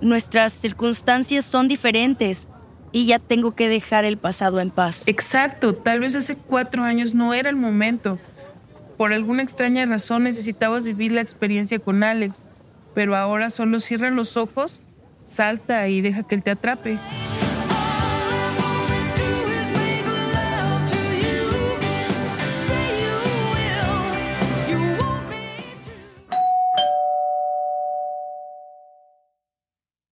Nuestras 0.00 0.52
circunstancias 0.52 1.44
son 1.44 1.68
diferentes 1.68 2.48
y 2.92 3.06
ya 3.06 3.18
tengo 3.18 3.54
que 3.54 3.68
dejar 3.68 4.04
el 4.04 4.16
pasado 4.16 4.60
en 4.60 4.70
paz. 4.70 5.08
Exacto, 5.08 5.74
tal 5.74 6.00
vez 6.00 6.16
hace 6.16 6.36
cuatro 6.36 6.82
años 6.82 7.14
no 7.14 7.34
era 7.34 7.50
el 7.50 7.56
momento. 7.56 8.18
Por 8.96 9.12
alguna 9.12 9.42
extraña 9.42 9.84
razón 9.84 10.24
necesitabas 10.24 10.84
vivir 10.84 11.12
la 11.12 11.20
experiencia 11.20 11.78
con 11.78 12.02
Alex, 12.02 12.46
pero 12.94 13.14
ahora 13.14 13.50
solo 13.50 13.80
cierra 13.80 14.10
los 14.10 14.36
ojos 14.36 14.80
salta 15.26 15.88
y 15.88 16.00
deja 16.00 16.22
que 16.22 16.36
él 16.36 16.42
te 16.42 16.52
atrape. 16.52 16.98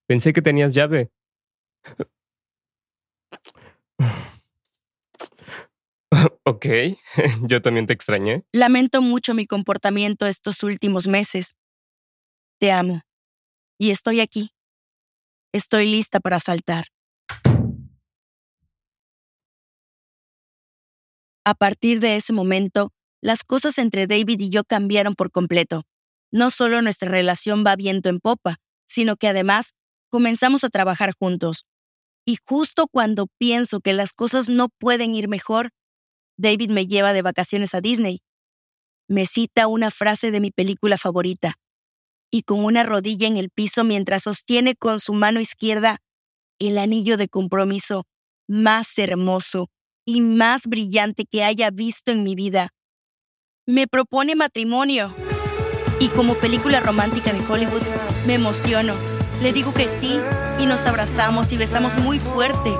Pensé 0.06 0.34
que 0.34 0.42
tenías 0.42 0.74
llave. 0.74 1.10
ok, 6.44 6.66
yo 7.48 7.62
también 7.62 7.86
te 7.86 7.94
extrañé. 7.94 8.44
Lamento 8.52 9.00
mucho 9.00 9.32
mi 9.34 9.46
comportamiento 9.46 10.26
estos 10.26 10.62
últimos 10.62 11.08
meses. 11.08 11.56
Te 12.60 12.70
amo. 12.70 13.00
Y 13.78 13.90
estoy 13.90 14.20
aquí. 14.20 14.50
Estoy 15.54 15.88
lista 15.88 16.18
para 16.18 16.40
saltar. 16.40 16.86
A 21.44 21.54
partir 21.54 22.00
de 22.00 22.16
ese 22.16 22.32
momento, 22.32 22.90
las 23.22 23.44
cosas 23.44 23.78
entre 23.78 24.08
David 24.08 24.40
y 24.40 24.50
yo 24.50 24.64
cambiaron 24.64 25.14
por 25.14 25.30
completo. 25.30 25.84
No 26.32 26.50
solo 26.50 26.82
nuestra 26.82 27.08
relación 27.08 27.62
va 27.64 27.76
viento 27.76 28.08
en 28.08 28.18
popa, 28.18 28.56
sino 28.88 29.14
que 29.14 29.28
además 29.28 29.74
comenzamos 30.10 30.64
a 30.64 30.70
trabajar 30.70 31.12
juntos. 31.16 31.66
Y 32.26 32.38
justo 32.44 32.88
cuando 32.88 33.28
pienso 33.38 33.78
que 33.78 33.92
las 33.92 34.12
cosas 34.12 34.48
no 34.48 34.70
pueden 34.80 35.14
ir 35.14 35.28
mejor, 35.28 35.70
David 36.36 36.70
me 36.70 36.88
lleva 36.88 37.12
de 37.12 37.22
vacaciones 37.22 37.76
a 37.76 37.80
Disney. 37.80 38.22
Me 39.06 39.24
cita 39.24 39.68
una 39.68 39.92
frase 39.92 40.32
de 40.32 40.40
mi 40.40 40.50
película 40.50 40.98
favorita 40.98 41.60
y 42.30 42.42
con 42.42 42.64
una 42.64 42.82
rodilla 42.82 43.26
en 43.26 43.36
el 43.36 43.50
piso 43.50 43.84
mientras 43.84 44.24
sostiene 44.24 44.74
con 44.74 44.98
su 45.00 45.12
mano 45.12 45.40
izquierda 45.40 45.98
el 46.58 46.78
anillo 46.78 47.16
de 47.16 47.28
compromiso 47.28 48.04
más 48.48 48.98
hermoso 48.98 49.70
y 50.06 50.20
más 50.20 50.66
brillante 50.66 51.24
que 51.24 51.44
haya 51.44 51.70
visto 51.70 52.12
en 52.12 52.22
mi 52.22 52.34
vida. 52.34 52.70
Me 53.66 53.86
propone 53.86 54.36
matrimonio. 54.36 55.14
Y 56.00 56.08
como 56.08 56.34
película 56.34 56.80
romántica 56.80 57.32
de 57.32 57.40
Hollywood, 57.46 57.82
me 58.26 58.34
emociono. 58.34 58.94
Le 59.42 59.52
digo 59.52 59.72
que 59.72 59.88
sí 59.88 60.18
y 60.58 60.66
nos 60.66 60.86
abrazamos 60.86 61.52
y 61.52 61.56
besamos 61.56 61.96
muy 61.96 62.18
fuerte, 62.18 62.70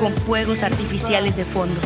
con 0.00 0.14
fuegos 0.14 0.62
artificiales 0.62 1.36
de 1.36 1.44
fondo. 1.44 1.80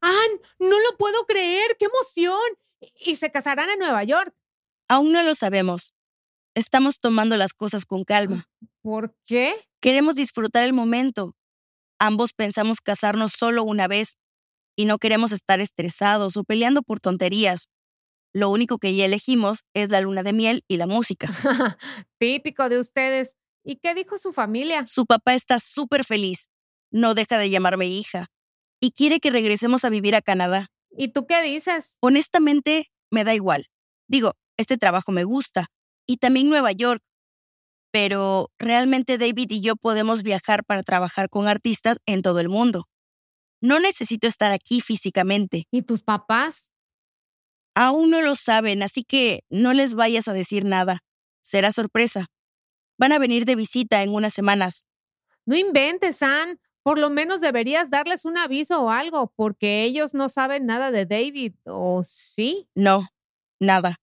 ¡Ann! 0.00 0.40
No 0.58 0.78
lo 0.80 0.96
puedo 0.96 1.24
creer, 1.26 1.76
qué 1.78 1.86
emoción. 1.86 2.40
Y 3.04 3.16
se 3.16 3.30
casarán 3.30 3.70
en 3.70 3.78
Nueva 3.78 4.04
York. 4.04 4.34
Aún 4.88 5.12
no 5.12 5.22
lo 5.22 5.34
sabemos. 5.34 5.94
Estamos 6.54 7.00
tomando 7.00 7.36
las 7.36 7.52
cosas 7.52 7.84
con 7.84 8.04
calma. 8.04 8.48
¿Por 8.82 9.14
qué? 9.24 9.54
Queremos 9.80 10.14
disfrutar 10.14 10.64
el 10.64 10.72
momento. 10.72 11.34
Ambos 11.98 12.32
pensamos 12.32 12.80
casarnos 12.80 13.32
solo 13.32 13.62
una 13.62 13.86
vez 13.86 14.16
y 14.76 14.86
no 14.86 14.98
queremos 14.98 15.32
estar 15.32 15.60
estresados 15.60 16.36
o 16.36 16.44
peleando 16.44 16.82
por 16.82 17.00
tonterías. 17.00 17.68
Lo 18.32 18.48
único 18.48 18.78
que 18.78 18.94
ya 18.94 19.04
elegimos 19.04 19.64
es 19.74 19.90
la 19.90 20.00
luna 20.00 20.22
de 20.22 20.32
miel 20.32 20.64
y 20.68 20.76
la 20.76 20.86
música. 20.86 21.28
Típico 22.18 22.68
de 22.68 22.78
ustedes. 22.78 23.36
¿Y 23.64 23.76
qué 23.76 23.94
dijo 23.94 24.18
su 24.18 24.32
familia? 24.32 24.86
Su 24.86 25.04
papá 25.04 25.34
está 25.34 25.58
súper 25.58 26.04
feliz. 26.04 26.50
No 26.90 27.14
deja 27.14 27.38
de 27.38 27.50
llamarme 27.50 27.86
hija. 27.86 28.28
Y 28.80 28.92
quiere 28.92 29.20
que 29.20 29.30
regresemos 29.30 29.84
a 29.84 29.90
vivir 29.90 30.14
a 30.14 30.22
Canadá. 30.22 30.68
¿Y 30.90 31.08
tú 31.08 31.26
qué 31.26 31.42
dices? 31.42 31.96
Honestamente, 32.00 32.90
me 33.10 33.24
da 33.24 33.34
igual. 33.34 33.66
Digo, 34.08 34.34
este 34.56 34.78
trabajo 34.78 35.12
me 35.12 35.24
gusta. 35.24 35.68
Y 36.06 36.16
también 36.16 36.48
Nueva 36.48 36.72
York. 36.72 37.02
Pero 37.92 38.50
realmente 38.58 39.18
David 39.18 39.50
y 39.50 39.60
yo 39.60 39.76
podemos 39.76 40.22
viajar 40.22 40.64
para 40.64 40.82
trabajar 40.82 41.28
con 41.28 41.48
artistas 41.48 41.98
en 42.06 42.22
todo 42.22 42.40
el 42.40 42.48
mundo. 42.48 42.88
No 43.60 43.78
necesito 43.78 44.26
estar 44.26 44.52
aquí 44.52 44.80
físicamente. 44.80 45.66
¿Y 45.70 45.82
tus 45.82 46.02
papás? 46.02 46.70
Aún 47.74 48.10
no 48.10 48.22
lo 48.22 48.34
saben, 48.34 48.82
así 48.82 49.04
que 49.04 49.44
no 49.50 49.72
les 49.72 49.94
vayas 49.94 50.28
a 50.28 50.32
decir 50.32 50.64
nada. 50.64 51.00
Será 51.42 51.72
sorpresa. 51.72 52.26
Van 52.98 53.12
a 53.12 53.18
venir 53.18 53.44
de 53.44 53.56
visita 53.56 54.02
en 54.02 54.10
unas 54.10 54.32
semanas. 54.32 54.86
No 55.46 55.56
inventes, 55.56 56.22
Ann. 56.22 56.60
Por 56.82 56.98
lo 56.98 57.10
menos 57.10 57.40
deberías 57.40 57.90
darles 57.90 58.24
un 58.24 58.38
aviso 58.38 58.82
o 58.82 58.90
algo, 58.90 59.32
porque 59.36 59.84
ellos 59.84 60.14
no 60.14 60.28
saben 60.28 60.66
nada 60.66 60.90
de 60.90 61.04
David, 61.04 61.54
¿o 61.64 62.02
sí? 62.04 62.68
No, 62.74 63.08
nada. 63.58 63.96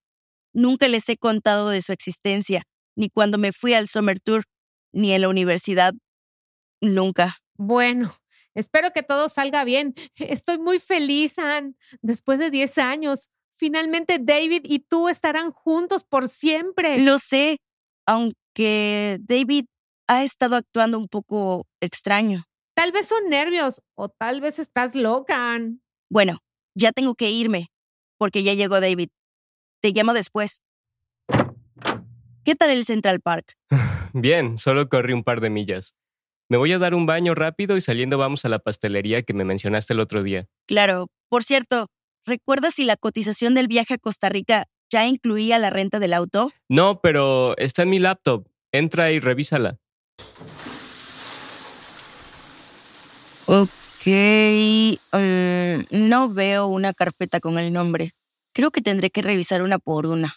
Nunca 0.53 0.87
les 0.87 1.09
he 1.09 1.17
contado 1.17 1.69
de 1.69 1.81
su 1.81 1.91
existencia, 1.91 2.63
ni 2.95 3.09
cuando 3.09 3.37
me 3.37 3.51
fui 3.51 3.73
al 3.73 3.87
Summer 3.87 4.19
Tour, 4.19 4.43
ni 4.91 5.11
en 5.13 5.21
la 5.21 5.29
universidad. 5.29 5.93
Nunca. 6.81 7.37
Bueno, 7.55 8.15
espero 8.53 8.91
que 8.91 9.03
todo 9.03 9.29
salga 9.29 9.63
bien. 9.63 9.95
Estoy 10.15 10.59
muy 10.59 10.79
feliz, 10.79 11.39
Ann. 11.39 11.77
Después 12.01 12.39
de 12.39 12.51
10 12.51 12.77
años, 12.77 13.29
finalmente 13.55 14.19
David 14.21 14.61
y 14.63 14.79
tú 14.79 15.09
estarán 15.09 15.51
juntos 15.51 16.03
por 16.03 16.27
siempre. 16.27 16.99
Lo 16.99 17.17
sé, 17.17 17.57
aunque 18.05 19.17
David 19.21 19.65
ha 20.07 20.23
estado 20.23 20.55
actuando 20.55 20.97
un 20.97 21.07
poco 21.07 21.65
extraño. 21.81 22.45
Tal 22.77 22.91
vez 22.91 23.07
son 23.07 23.27
nervios 23.27 23.81
o 23.95 24.07
tal 24.07 24.39
vez 24.39 24.59
estás 24.59 24.93
loca. 24.93 25.55
Ann. 25.55 25.81
Bueno, 26.11 26.37
ya 26.75 26.91
tengo 26.91 27.15
que 27.15 27.31
irme, 27.31 27.71
porque 28.19 28.43
ya 28.43 28.53
llegó 28.53 28.79
David. 28.79 29.09
Te 29.81 29.93
llamo 29.93 30.13
después. 30.13 30.61
¿Qué 32.45 32.53
tal 32.53 32.69
el 32.69 32.85
Central 32.85 33.19
Park? 33.19 33.55
Bien, 34.13 34.59
solo 34.59 34.89
corrí 34.89 35.13
un 35.13 35.23
par 35.23 35.41
de 35.41 35.49
millas. 35.49 35.95
Me 36.49 36.57
voy 36.57 36.71
a 36.71 36.77
dar 36.77 36.93
un 36.93 37.07
baño 37.07 37.33
rápido 37.33 37.77
y 37.77 37.81
saliendo 37.81 38.19
vamos 38.19 38.45
a 38.45 38.49
la 38.49 38.59
pastelería 38.59 39.23
que 39.23 39.33
me 39.33 39.43
mencionaste 39.43 39.93
el 39.93 39.99
otro 39.99 40.21
día. 40.21 40.45
Claro, 40.67 41.07
por 41.29 41.43
cierto, 41.43 41.87
¿recuerdas 42.27 42.75
si 42.75 42.85
la 42.85 42.95
cotización 42.95 43.55
del 43.55 43.67
viaje 43.67 43.95
a 43.95 43.97
Costa 43.97 44.29
Rica 44.29 44.65
ya 44.91 45.07
incluía 45.07 45.57
la 45.57 45.71
renta 45.71 45.97
del 45.97 46.13
auto? 46.13 46.51
No, 46.69 47.01
pero 47.01 47.57
está 47.57 47.81
en 47.81 47.89
mi 47.89 47.97
laptop. 47.97 48.47
Entra 48.71 49.11
y 49.11 49.19
revísala. 49.19 49.79
Ok, 53.49 54.03
eh, 54.05 55.85
no 55.91 56.27
veo 56.27 56.67
una 56.67 56.91
carpeta 56.91 57.39
con 57.39 57.57
el 57.57 57.71
nombre. 57.71 58.11
Creo 58.53 58.71
que 58.71 58.81
tendré 58.81 59.09
que 59.09 59.21
revisar 59.21 59.61
una 59.61 59.79
por 59.79 60.05
una. 60.05 60.35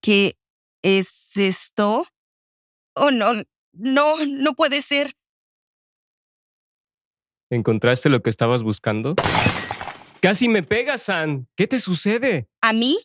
¿Qué 0.00 0.36
es 0.82 1.36
esto? 1.36 2.04
Oh, 2.96 3.12
no, 3.12 3.44
no, 3.74 4.26
no 4.26 4.54
puede 4.54 4.82
ser. 4.82 5.12
¿Encontraste 7.48 8.08
lo 8.08 8.20
que 8.22 8.30
estabas 8.30 8.64
buscando? 8.64 9.14
Casi 10.20 10.48
me 10.48 10.64
pegas, 10.64 11.02
San. 11.02 11.46
¿Qué 11.54 11.68
te 11.68 11.78
sucede? 11.78 12.48
¿A 12.60 12.72
mí? 12.72 12.98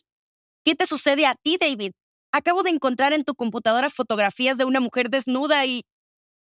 ¿Qué 0.64 0.74
te 0.74 0.86
sucede 0.86 1.26
a 1.26 1.36
ti, 1.36 1.58
David? 1.60 1.92
Acabo 2.32 2.64
de 2.64 2.70
encontrar 2.70 3.12
en 3.12 3.22
tu 3.22 3.36
computadora 3.36 3.88
fotografías 3.88 4.58
de 4.58 4.64
una 4.64 4.80
mujer 4.80 5.10
desnuda 5.10 5.64
y 5.64 5.84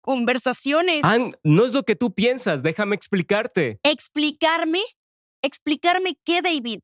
conversaciones. 0.01 1.05
Ann, 1.05 1.33
no 1.45 1.65
es 1.65 1.73
lo 1.73 1.83
que 1.85 1.97
tú 1.97 2.13
piensas. 2.15 2.63
Déjame 2.63 2.97
explicarte. 2.97 3.81
¿Explicarme? 3.83 4.81
¿Explicarme 5.43 6.17
qué, 6.25 6.43
David? 6.43 6.81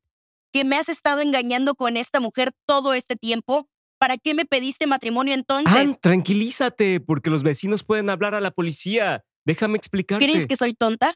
¿Que 0.51 0.63
me 0.63 0.77
has 0.77 0.89
estado 0.89 1.21
engañando 1.21 1.75
con 1.75 1.97
esta 1.97 2.19
mujer 2.19 2.51
todo 2.65 2.93
este 2.93 3.15
tiempo? 3.15 3.67
¿Para 3.99 4.17
qué 4.17 4.33
me 4.33 4.45
pediste 4.45 4.87
matrimonio 4.87 5.33
entonces? 5.33 5.75
Ann, 5.75 5.95
tranquilízate, 5.95 6.99
porque 6.99 7.29
los 7.29 7.43
vecinos 7.43 7.83
pueden 7.83 8.09
hablar 8.09 8.35
a 8.35 8.41
la 8.41 8.51
policía. 8.51 9.25
Déjame 9.45 9.77
explicarte. 9.77 10.25
¿Crees 10.25 10.45
que 10.45 10.55
soy 10.55 10.73
tonta? 10.73 11.13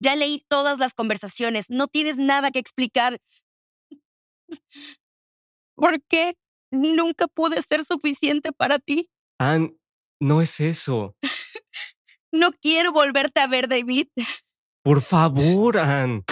Ya 0.00 0.16
leí 0.16 0.42
todas 0.48 0.78
las 0.78 0.94
conversaciones. 0.94 1.70
No 1.70 1.86
tienes 1.86 2.18
nada 2.18 2.50
que 2.50 2.58
explicar. 2.58 3.20
¿Por 5.76 6.02
qué 6.08 6.34
nunca 6.70 7.28
pude 7.28 7.62
ser 7.62 7.84
suficiente 7.84 8.52
para 8.52 8.78
ti? 8.78 9.08
Ann, 9.38 9.78
no 10.22 10.40
es 10.40 10.60
eso. 10.60 11.16
No 12.32 12.52
quiero 12.52 12.92
volverte 12.92 13.40
a 13.40 13.46
ver, 13.46 13.68
David. 13.68 14.06
Por 14.82 15.02
favor, 15.02 15.78
Ann. 15.78 16.24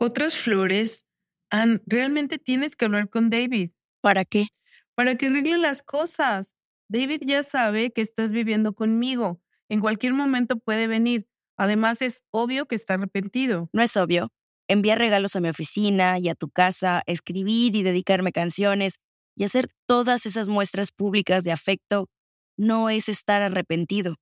Otras 0.00 0.36
flores. 0.36 1.04
Ann, 1.50 1.82
realmente 1.86 2.38
tienes 2.38 2.76
que 2.76 2.84
hablar 2.84 3.08
con 3.08 3.30
David 3.30 3.70
¿Para 4.00 4.24
qué? 4.24 4.48
para 4.94 5.14
que 5.14 5.26
arregle 5.28 5.56
las 5.56 5.82
cosas. 5.82 6.56
David 6.88 7.22
ya 7.24 7.42
sabe 7.42 7.90
que 7.90 8.02
estás 8.02 8.32
viviendo 8.32 8.74
conmigo. 8.74 9.40
En 9.68 9.80
cualquier 9.80 10.12
momento 10.12 10.58
puede 10.58 10.88
venir. 10.88 11.26
Además, 11.56 12.02
es 12.02 12.24
obvio 12.30 12.66
que 12.66 12.74
está 12.74 12.94
arrepentido. 12.94 13.70
No 13.72 13.80
es 13.80 13.96
obvio. 13.96 14.32
Enviar 14.70 14.98
regalos 14.98 15.34
a 15.34 15.40
mi 15.40 15.48
oficina 15.48 16.20
y 16.20 16.28
a 16.28 16.36
tu 16.36 16.48
casa, 16.48 17.02
escribir 17.06 17.74
y 17.74 17.82
dedicarme 17.82 18.30
canciones 18.30 19.00
y 19.34 19.42
hacer 19.42 19.66
todas 19.84 20.26
esas 20.26 20.48
muestras 20.48 20.92
públicas 20.92 21.42
de 21.42 21.50
afecto 21.50 22.08
no 22.56 22.88
es 22.88 23.08
estar 23.08 23.42
arrepentido. 23.42 24.14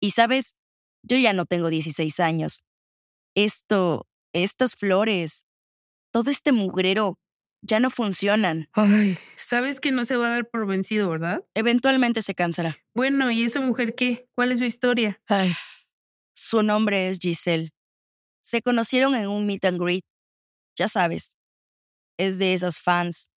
Y 0.00 0.10
sabes, 0.10 0.56
yo 1.04 1.16
ya 1.18 1.32
no 1.32 1.44
tengo 1.44 1.70
16 1.70 2.18
años. 2.18 2.64
Esto, 3.36 4.08
estas 4.32 4.74
flores, 4.74 5.46
todo 6.10 6.32
este 6.32 6.50
mugrero 6.50 7.20
ya 7.60 7.78
no 7.78 7.88
funcionan. 7.88 8.66
Ay, 8.72 9.16
sabes 9.36 9.78
que 9.78 9.92
no 9.92 10.04
se 10.04 10.16
va 10.16 10.26
a 10.26 10.30
dar 10.30 10.50
por 10.50 10.66
vencido, 10.66 11.10
¿verdad? 11.10 11.44
Eventualmente 11.54 12.22
se 12.22 12.34
cansará. 12.34 12.76
Bueno, 12.92 13.30
¿y 13.30 13.44
esa 13.44 13.60
mujer 13.60 13.94
qué? 13.94 14.26
¿Cuál 14.34 14.50
es 14.50 14.58
su 14.58 14.64
historia? 14.64 15.22
Ay, 15.28 15.52
su 16.34 16.64
nombre 16.64 17.08
es 17.08 17.20
Giselle. 17.20 17.70
Se 18.42 18.60
conocieron 18.60 19.14
en 19.14 19.28
un 19.28 19.46
meet 19.46 19.64
and 19.64 19.80
greet. 19.80 20.04
Ya 20.76 20.88
sabes, 20.88 21.36
es 22.18 22.38
de 22.38 22.54
esas 22.54 22.78
fans. 22.80 23.30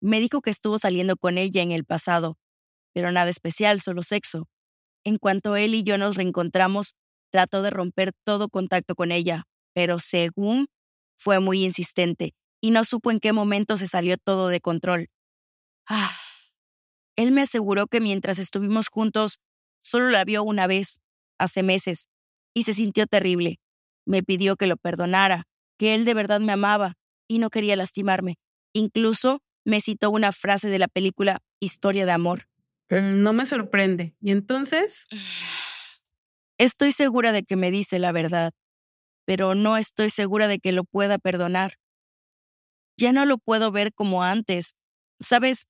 Me 0.00 0.20
dijo 0.20 0.40
que 0.40 0.50
estuvo 0.50 0.78
saliendo 0.78 1.16
con 1.16 1.38
ella 1.38 1.62
en 1.62 1.72
el 1.72 1.84
pasado, 1.84 2.36
pero 2.92 3.10
nada 3.10 3.30
especial, 3.30 3.80
solo 3.80 4.02
sexo. 4.02 4.48
En 5.04 5.18
cuanto 5.18 5.56
él 5.56 5.74
y 5.74 5.82
yo 5.82 5.98
nos 5.98 6.16
reencontramos, 6.16 6.94
trató 7.30 7.62
de 7.62 7.70
romper 7.70 8.12
todo 8.24 8.48
contacto 8.48 8.94
con 8.94 9.12
ella, 9.12 9.44
pero 9.72 9.98
según 9.98 10.66
fue 11.16 11.40
muy 11.40 11.64
insistente 11.64 12.34
y 12.60 12.70
no 12.70 12.84
supo 12.84 13.10
en 13.10 13.20
qué 13.20 13.32
momento 13.32 13.76
se 13.76 13.86
salió 13.86 14.16
todo 14.16 14.48
de 14.48 14.60
control. 14.60 15.08
Ah. 15.86 16.16
Él 17.16 17.30
me 17.30 17.42
aseguró 17.42 17.86
que 17.86 18.00
mientras 18.00 18.38
estuvimos 18.38 18.88
juntos, 18.88 19.38
solo 19.80 20.10
la 20.10 20.24
vio 20.24 20.42
una 20.42 20.66
vez, 20.66 21.00
hace 21.38 21.62
meses, 21.62 22.08
y 22.54 22.64
se 22.64 22.74
sintió 22.74 23.06
terrible. 23.06 23.58
Me 24.06 24.22
pidió 24.22 24.56
que 24.56 24.66
lo 24.66 24.76
perdonara, 24.76 25.44
que 25.78 25.94
él 25.94 26.04
de 26.04 26.14
verdad 26.14 26.40
me 26.40 26.52
amaba 26.52 26.94
y 27.28 27.38
no 27.38 27.50
quería 27.50 27.76
lastimarme. 27.76 28.36
Incluso 28.72 29.40
me 29.64 29.80
citó 29.80 30.10
una 30.10 30.32
frase 30.32 30.68
de 30.68 30.78
la 30.78 30.88
película 30.88 31.38
Historia 31.60 32.04
de 32.06 32.12
Amor. 32.12 32.48
Mm, 32.90 33.22
No 33.22 33.32
me 33.32 33.46
sorprende. 33.46 34.14
¿Y 34.20 34.30
entonces? 34.30 35.06
Estoy 36.58 36.92
segura 36.92 37.32
de 37.32 37.42
que 37.42 37.56
me 37.56 37.70
dice 37.70 37.98
la 37.98 38.12
verdad, 38.12 38.52
pero 39.24 39.54
no 39.54 39.76
estoy 39.76 40.10
segura 40.10 40.48
de 40.48 40.58
que 40.58 40.72
lo 40.72 40.84
pueda 40.84 41.18
perdonar. 41.18 41.74
Ya 42.96 43.12
no 43.12 43.24
lo 43.24 43.38
puedo 43.38 43.72
ver 43.72 43.92
como 43.92 44.22
antes. 44.22 44.74
¿Sabes? 45.20 45.66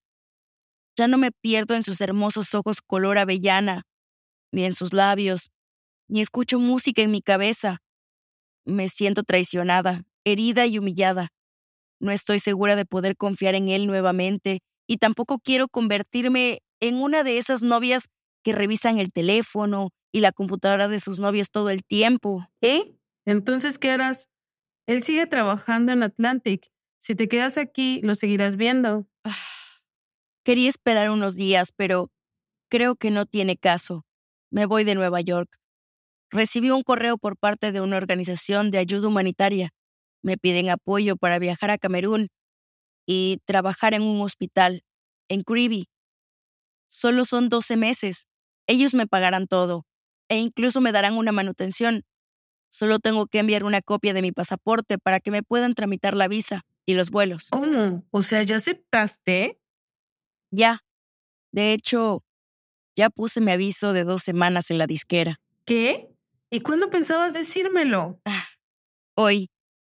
Ya 0.97 1.09
no 1.09 1.19
me 1.19 1.31
pierdo 1.33 1.75
en 1.75 1.83
sus 1.83 2.01
hermosos 2.01 2.55
ojos 2.55 2.81
color 2.81 3.19
avellana, 3.19 3.83
ni 4.53 4.65
en 4.65 4.75
sus 4.75 4.93
labios, 4.93 5.51
ni 6.09 6.21
escucho 6.21 6.59
música 6.59 7.03
en 7.03 7.11
mi 7.11 7.21
cabeza. 7.21 7.79
Me 8.65 8.89
siento 8.89 9.23
traicionada, 9.23 10.03
herida 10.25 10.67
y 10.67 10.79
humillada. 10.79 11.29
No 12.01 12.11
estoy 12.11 12.39
segura 12.39 12.77
de 12.77 12.85
poder 12.85 13.17
confiar 13.17 13.55
en 13.55 13.69
él 13.69 13.87
nuevamente 13.87 14.61
y 14.87 14.99
tampoco 14.99 15.39
quiero 15.39 15.69
convertirme 15.69 16.61
en 16.81 16.97
una 16.97 17.25
de 17.25 17.39
esas 17.39 17.63
novias 17.63 18.09
que 18.43 18.53
revisan 18.53 18.99
el 18.99 19.13
teléfono 19.13 19.91
y 20.13 20.21
la 20.21 20.33
computadora 20.33 20.87
de 20.89 21.01
sus 21.01 21.19
novios 21.19 21.51
todo 21.51 21.71
el 21.71 21.83
tiempo. 21.83 22.47
¿Eh? 22.61 22.97
Entonces, 23.27 23.79
¿qué 23.79 23.91
harás? 23.91 24.29
Él 24.87 25.03
sigue 25.03 25.27
trabajando 25.27 25.93
en 25.93 26.03
Atlantic. 26.03 26.69
Si 26.99 27.15
te 27.15 27.29
quedas 27.29 27.59
aquí, 27.59 28.01
lo 28.03 28.15
seguirás 28.15 28.57
viendo. 28.57 29.07
Quería 30.45 30.69
esperar 30.69 31.11
unos 31.11 31.37
días, 31.37 31.73
pero 31.75 32.11
creo 32.71 32.97
que 32.97 33.11
no 33.11 33.25
tiene 33.25 33.57
caso. 33.57 34.05
Me 34.51 34.67
voy 34.67 34.85
de 34.85 34.95
Nueva 34.95 35.21
York. 35.23 35.59
Recibí 36.35 36.71
un 36.71 36.83
correo 36.83 37.17
por 37.17 37.37
parte 37.37 37.71
de 37.71 37.81
una 37.81 37.97
organización 37.97 38.73
de 38.73 38.79
ayuda 38.79 39.07
humanitaria. 39.07 39.71
Me 40.21 40.37
piden 40.37 40.69
apoyo 40.69 41.17
para 41.17 41.39
viajar 41.39 41.71
a 41.71 41.79
Camerún 41.79 42.27
y 43.07 43.39
trabajar 43.45 43.95
en 43.95 44.03
un 44.03 44.21
hospital, 44.21 44.83
en 45.29 45.43
Creevy. 45.43 45.87
Solo 46.87 47.25
son 47.25 47.49
12 47.49 47.77
meses. 47.77 48.27
Ellos 48.67 48.95
me 48.95 49.07
pagarán 49.07 49.47
todo 49.47 49.87
e 50.29 50.39
incluso 50.39 50.81
me 50.81 50.91
darán 50.91 51.17
una 51.17 51.31
manutención. 51.31 52.03
Solo 52.69 52.99
tengo 52.99 53.27
que 53.27 53.39
enviar 53.39 53.63
una 53.63 53.81
copia 53.81 54.13
de 54.13 54.23
mi 54.23 54.33
pasaporte 54.33 54.99
para 54.99 55.21
que 55.21 55.31
me 55.31 55.45
puedan 55.45 55.75
tramitar 55.75 56.17
la 56.17 56.27
visa 56.27 56.63
y 56.85 56.95
los 56.95 57.11
vuelos. 57.11 57.47
¿Cómo? 57.51 58.05
O 58.11 58.23
sea, 58.23 58.43
¿ya 58.43 58.57
aceptaste? 58.57 59.61
Ya. 60.51 60.81
De 61.53 61.75
hecho, 61.75 62.25
ya 62.97 63.09
puse 63.09 63.41
mi 63.41 63.53
aviso 63.53 63.93
de 63.93 64.03
dos 64.03 64.23
semanas 64.25 64.73
en 64.73 64.79
la 64.79 64.89
disquera. 64.89 65.41
¿Qué? 65.65 66.14
¿Y 66.55 66.61
cuándo 66.61 66.89
pensabas 66.89 67.35
decírmelo? 67.35 68.21
Hoy, 69.17 69.51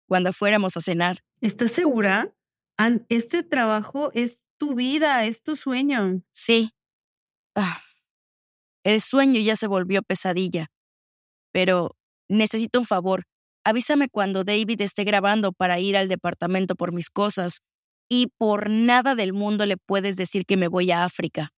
cuando 0.07 0.31
fuéramos 0.31 0.77
a 0.77 0.79
cenar. 0.79 1.19
¿Estás 1.41 1.73
segura? 1.73 2.33
Ann, 2.77 3.05
este 3.09 3.43
trabajo 3.43 4.09
es 4.13 4.45
tu 4.57 4.73
vida, 4.73 5.25
es 5.25 5.43
tu 5.43 5.57
sueño. 5.57 6.21
Sí. 6.31 6.71
Ah, 7.55 7.81
el 8.85 9.01
sueño 9.01 9.41
ya 9.41 9.57
se 9.57 9.67
volvió 9.67 10.01
pesadilla. 10.01 10.67
Pero 11.51 11.97
necesito 12.29 12.79
un 12.79 12.85
favor. 12.85 13.25
Avísame 13.65 14.07
cuando 14.07 14.45
David 14.45 14.79
esté 14.79 15.03
grabando 15.03 15.51
para 15.51 15.81
ir 15.81 15.97
al 15.97 16.07
departamento 16.07 16.75
por 16.75 16.93
mis 16.93 17.09
cosas. 17.09 17.59
Y 18.09 18.27
por 18.37 18.69
nada 18.69 19.13
del 19.13 19.33
mundo 19.33 19.65
le 19.65 19.75
puedes 19.75 20.15
decir 20.15 20.45
que 20.45 20.55
me 20.55 20.69
voy 20.69 20.89
a 20.91 21.03
África. 21.03 21.49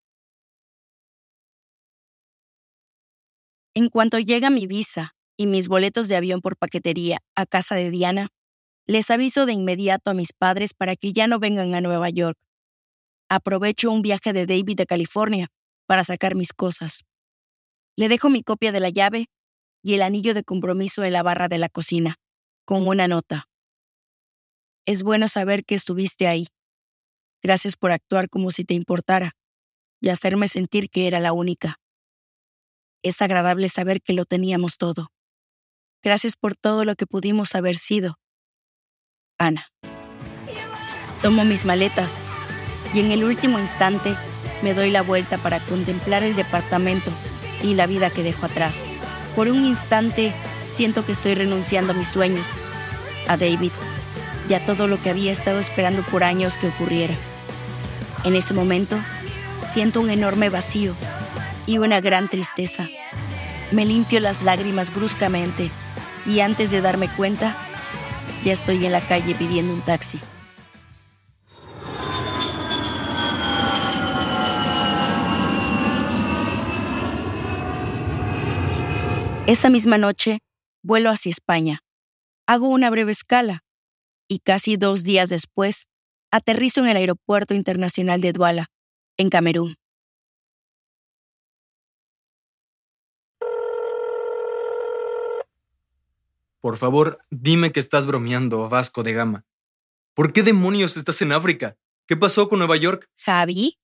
En 3.77 3.89
cuanto 3.89 4.17
llega 4.17 4.49
mi 4.49 4.65
visa 4.65 5.15
y 5.37 5.45
mis 5.45 5.67
boletos 5.67 6.07
de 6.07 6.15
avión 6.15 6.41
por 6.41 6.57
paquetería 6.57 7.19
a 7.35 7.45
casa 7.45 7.75
de 7.75 7.91
Diana, 7.91 8.29
les 8.87 9.11
aviso 9.11 9.45
de 9.45 9.53
inmediato 9.53 10.09
a 10.09 10.15
mis 10.15 10.33
padres 10.33 10.73
para 10.73 10.95
que 10.95 11.13
ya 11.13 11.27
no 11.27 11.37
vengan 11.37 11.75
a 11.75 11.81
Nueva 11.81 12.09
York. 12.09 12.39
Aprovecho 13.29 13.91
un 13.91 14.01
viaje 14.01 14.33
de 14.33 14.47
David 14.47 14.77
de 14.77 14.87
California 14.87 15.49
para 15.85 16.03
sacar 16.03 16.33
mis 16.33 16.53
cosas. 16.53 17.03
Le 17.95 18.09
dejo 18.09 18.31
mi 18.31 18.41
copia 18.41 18.71
de 18.71 18.79
la 18.79 18.89
llave 18.89 19.27
y 19.83 19.93
el 19.93 20.01
anillo 20.01 20.33
de 20.33 20.43
compromiso 20.43 21.03
en 21.03 21.13
la 21.13 21.21
barra 21.21 21.47
de 21.47 21.59
la 21.59 21.69
cocina, 21.69 22.15
con 22.65 22.87
una 22.87 23.07
nota. 23.07 23.47
Es 24.87 25.03
bueno 25.03 25.27
saber 25.27 25.63
que 25.63 25.75
estuviste 25.75 26.27
ahí. 26.27 26.47
Gracias 27.43 27.75
por 27.75 27.91
actuar 27.91 28.27
como 28.27 28.49
si 28.49 28.65
te 28.65 28.73
importara 28.73 29.33
y 30.01 30.09
hacerme 30.09 30.47
sentir 30.47 30.89
que 30.89 31.05
era 31.05 31.19
la 31.19 31.31
única. 31.31 31.77
Es 33.03 33.21
agradable 33.21 33.69
saber 33.69 34.01
que 34.01 34.13
lo 34.13 34.25
teníamos 34.25 34.77
todo. 34.77 35.11
Gracias 36.03 36.35
por 36.35 36.55
todo 36.55 36.85
lo 36.85 36.95
que 36.95 37.07
pudimos 37.07 37.55
haber 37.55 37.77
sido. 37.77 38.19
Ana. 39.37 39.67
Tomo 41.21 41.45
mis 41.45 41.65
maletas 41.65 42.21
y 42.93 42.99
en 42.99 43.11
el 43.11 43.23
último 43.23 43.59
instante 43.59 44.15
me 44.61 44.73
doy 44.73 44.91
la 44.91 45.01
vuelta 45.01 45.37
para 45.37 45.59
contemplar 45.59 46.23
el 46.23 46.35
departamento 46.35 47.11
y 47.63 47.73
la 47.73 47.87
vida 47.87 48.09
que 48.09 48.23
dejo 48.23 48.45
atrás. 48.45 48.85
Por 49.35 49.47
un 49.47 49.65
instante 49.65 50.33
siento 50.69 51.05
que 51.05 51.11
estoy 51.11 51.33
renunciando 51.33 51.93
a 51.93 51.95
mis 51.95 52.07
sueños, 52.07 52.47
a 53.27 53.37
David 53.37 53.71
y 54.49 54.53
a 54.53 54.65
todo 54.65 54.87
lo 54.87 54.97
que 54.97 55.09
había 55.09 55.31
estado 55.31 55.59
esperando 55.59 56.03
por 56.03 56.23
años 56.23 56.57
que 56.57 56.67
ocurriera. 56.67 57.15
En 58.23 58.35
ese 58.35 58.53
momento 58.53 58.97
siento 59.65 60.01
un 60.01 60.09
enorme 60.09 60.49
vacío 60.49 60.95
y 61.67 61.77
una 61.77 62.01
gran 62.01 62.29
tristeza. 62.29 62.87
Me 63.71 63.85
limpio 63.85 64.19
las 64.19 64.41
lágrimas 64.41 64.95
bruscamente 64.95 65.69
y 66.25 66.39
antes 66.39 66.71
de 66.71 66.81
darme 66.81 67.09
cuenta, 67.09 67.55
ya 68.43 68.53
estoy 68.53 68.85
en 68.85 68.93
la 68.93 69.01
calle 69.01 69.35
pidiendo 69.35 69.73
un 69.73 69.81
taxi. 69.81 70.19
Esa 79.45 79.69
misma 79.69 79.97
noche, 79.97 80.39
vuelo 80.83 81.09
hacia 81.09 81.29
España. 81.29 81.79
Hago 82.47 82.67
una 82.67 82.89
breve 82.89 83.11
escala 83.11 83.63
y 84.27 84.39
casi 84.39 84.75
dos 84.75 85.03
días 85.03 85.29
después, 85.29 85.87
aterrizo 86.31 86.81
en 86.81 86.87
el 86.87 86.97
Aeropuerto 86.97 87.53
Internacional 87.53 88.19
de 88.19 88.33
Douala, 88.33 88.65
en 89.17 89.29
Camerún. 89.29 89.75
Por 96.67 96.75
favor, 96.75 97.21
dime 97.29 97.71
que 97.71 97.79
estás 97.79 98.05
bromeando, 98.05 98.67
Vasco 98.67 99.01
de 99.01 99.13
Gama. 99.13 99.45
¿Por 100.13 100.33
qué 100.33 100.43
demonios 100.43 100.97
estás 100.97 101.21
en 101.21 101.31
África? 101.31 101.77
¿Qué 102.05 102.17
pasó 102.17 102.49
con 102.49 102.59
Nueva 102.59 102.75
York? 102.75 103.09
Javi, 103.17 103.79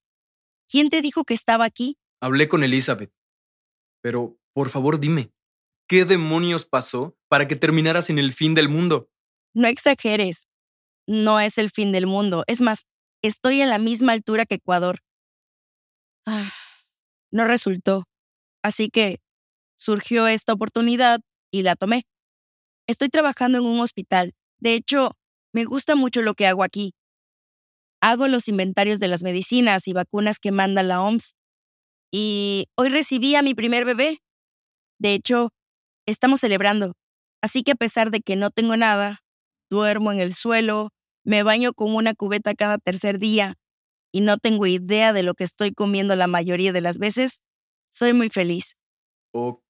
¿quién 0.68 0.90
te 0.90 1.02
dijo 1.02 1.24
que 1.24 1.34
estaba 1.34 1.64
aquí? 1.64 1.98
Hablé 2.20 2.50
con 2.50 2.62
Elizabeth. 2.62 3.14
Pero, 4.02 4.38
por 4.52 4.68
favor, 4.68 5.00
dime, 5.00 5.32
¿qué 5.88 6.04
demonios 6.04 6.66
pasó 6.66 7.16
para 7.30 7.48
que 7.48 7.56
terminaras 7.56 8.10
en 8.10 8.20
el 8.20 8.34
fin 8.34 8.54
del 8.54 8.68
mundo? 8.68 9.10
No 9.54 9.70
exageres. 9.70 10.50
No 11.08 11.40
es 11.40 11.58
el 11.58 11.72
fin 11.72 11.94
del 11.94 12.06
mundo. 12.06 12.44
Es 12.48 12.60
más, 12.60 12.84
estoy 13.22 13.62
en 13.62 13.70
la 13.70 13.80
misma 13.80 14.12
altura 14.12 14.46
que 14.46 14.56
Ecuador. 14.56 15.00
Ah, 16.26 16.52
no 17.32 17.46
resultó. 17.46 18.04
Así 18.62 18.90
que 18.90 19.22
surgió 19.78 20.28
esta 20.28 20.52
oportunidad 20.52 21.22
y 21.50 21.62
la 21.62 21.78
tomé. 21.78 22.04
Estoy 22.88 23.10
trabajando 23.10 23.58
en 23.58 23.66
un 23.66 23.80
hospital. 23.80 24.34
De 24.60 24.74
hecho, 24.74 25.12
me 25.54 25.66
gusta 25.66 25.96
mucho 25.96 26.22
lo 26.22 26.34
que 26.34 26.48
hago 26.48 26.64
aquí. 26.64 26.94
Hago 28.02 28.28
los 28.28 28.48
inventarios 28.48 29.00
de 29.00 29.08
las 29.08 29.24
medicinas 29.24 29.88
y 29.88 29.94
vacunas 29.94 30.40
que 30.40 30.52
manda 30.52 30.84
la 30.84 31.02
OMS. 31.02 31.36
Y 32.12 32.68
hoy 32.76 32.90
recibí 32.90 33.36
a 33.36 33.42
mi 33.42 33.54
primer 33.54 33.86
bebé. 33.86 34.20
De 35.00 35.14
hecho, 35.14 35.50
estamos 36.06 36.42
celebrando. 36.42 36.94
Así 37.42 37.64
que 37.64 37.72
a 37.72 37.76
pesar 37.76 38.12
de 38.12 38.22
que 38.22 38.36
no 38.36 38.50
tengo 38.50 38.78
nada, 38.78 39.20
duermo 39.70 40.12
en 40.12 40.20
el 40.20 40.34
suelo, 40.34 40.90
me 41.26 41.44
baño 41.44 41.74
con 41.74 41.96
una 41.96 42.14
cubeta 42.14 42.54
cada 42.54 42.78
tercer 42.78 43.20
día 43.20 43.56
y 44.12 44.22
no 44.22 44.38
tengo 44.38 44.68
idea 44.68 45.14
de 45.14 45.24
lo 45.24 45.34
que 45.34 45.44
estoy 45.44 45.74
comiendo 45.74 46.16
la 46.16 46.28
mayoría 46.28 46.72
de 46.72 46.82
las 46.82 47.00
veces, 47.00 47.42
soy 47.90 48.14
muy 48.14 48.30
feliz. 48.30 48.76
Ok. 49.32 49.64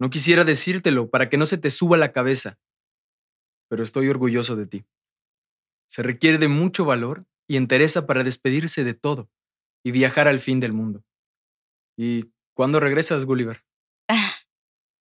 No 0.00 0.10
quisiera 0.10 0.44
decírtelo 0.44 1.08
para 1.08 1.28
que 1.28 1.36
no 1.36 1.46
se 1.46 1.58
te 1.58 1.70
suba 1.70 1.96
la 1.96 2.12
cabeza, 2.12 2.58
pero 3.68 3.82
estoy 3.82 4.08
orgulloso 4.08 4.56
de 4.56 4.66
ti. 4.66 4.84
Se 5.88 6.02
requiere 6.02 6.38
de 6.38 6.48
mucho 6.48 6.84
valor 6.84 7.26
y 7.46 7.56
entereza 7.56 8.06
para 8.06 8.24
despedirse 8.24 8.84
de 8.84 8.94
todo 8.94 9.30
y 9.84 9.92
viajar 9.92 10.28
al 10.28 10.40
fin 10.40 10.60
del 10.60 10.72
mundo. 10.72 11.04
¿Y 11.96 12.32
cuándo 12.54 12.80
regresas, 12.80 13.24
Gulliver? 13.24 13.64
Ah, 14.08 14.34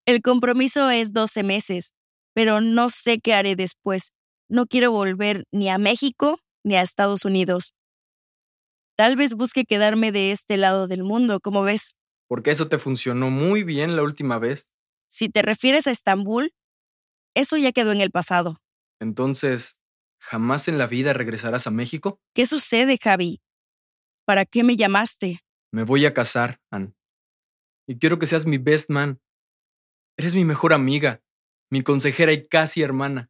el 0.06 0.21
compromiso 0.21 0.89
es 0.89 1.13
12 1.13 1.43
meses, 1.43 1.93
pero 2.34 2.62
no 2.62 2.89
sé 2.89 3.19
qué 3.19 3.34
haré 3.34 3.56
después. 3.56 4.12
No 4.49 4.65
quiero 4.67 4.91
volver 4.91 5.45
ni 5.51 5.69
a 5.69 5.77
México 5.77 6.39
ni 6.63 6.75
a 6.75 6.82
Estados 6.82 7.25
Unidos. 7.25 7.73
Tal 8.95 9.15
vez 9.15 9.34
busque 9.34 9.63
quedarme 9.63 10.12
de 10.12 10.32
este 10.32 10.58
lado 10.58 10.88
del 10.88 11.03
mundo, 11.03 11.39
como 11.39 11.63
ves. 11.63 11.95
Porque 12.27 12.51
eso 12.51 12.67
te 12.67 12.77
funcionó 12.77 13.32
muy 13.32 13.63
bien 13.63 13.95
la 13.95 14.03
última 14.03 14.38
vez. 14.38 14.67
Si 15.13 15.30
te 15.30 15.43
refieres 15.43 15.86
a 15.86 15.91
Estambul, 15.91 16.56
eso 17.36 17.56
ya 17.56 17.71
quedó 17.71 17.91
en 17.91 18.02
el 18.02 18.10
pasado. 18.10 18.58
Entonces, 18.99 19.80
¿jamás 20.19 20.67
en 20.67 20.80
la 20.80 20.88
vida 20.88 21.13
regresarás 21.13 21.67
a 21.67 21.69
México? 21.69 22.19
¿Qué 22.34 22.47
sucede, 22.47 22.97
Javi? 22.97 23.39
¿Para 24.26 24.43
qué 24.45 24.63
me 24.63 24.76
llamaste? 24.76 25.41
Me 25.71 25.84
voy 25.84 26.08
a 26.08 26.15
casar, 26.15 26.60
Ann. 26.71 26.95
Y 27.86 27.99
quiero 27.99 28.17
que 28.17 28.26
seas 28.26 28.47
mi 28.47 28.58
best 28.58 28.89
man. 28.89 29.21
Eres 30.17 30.34
mi 30.34 30.45
mejor 30.45 30.73
amiga, 30.73 31.21
mi 31.69 31.84
consejera 31.84 32.34
y 32.34 32.47
casi 32.47 32.82
hermana. 32.82 33.30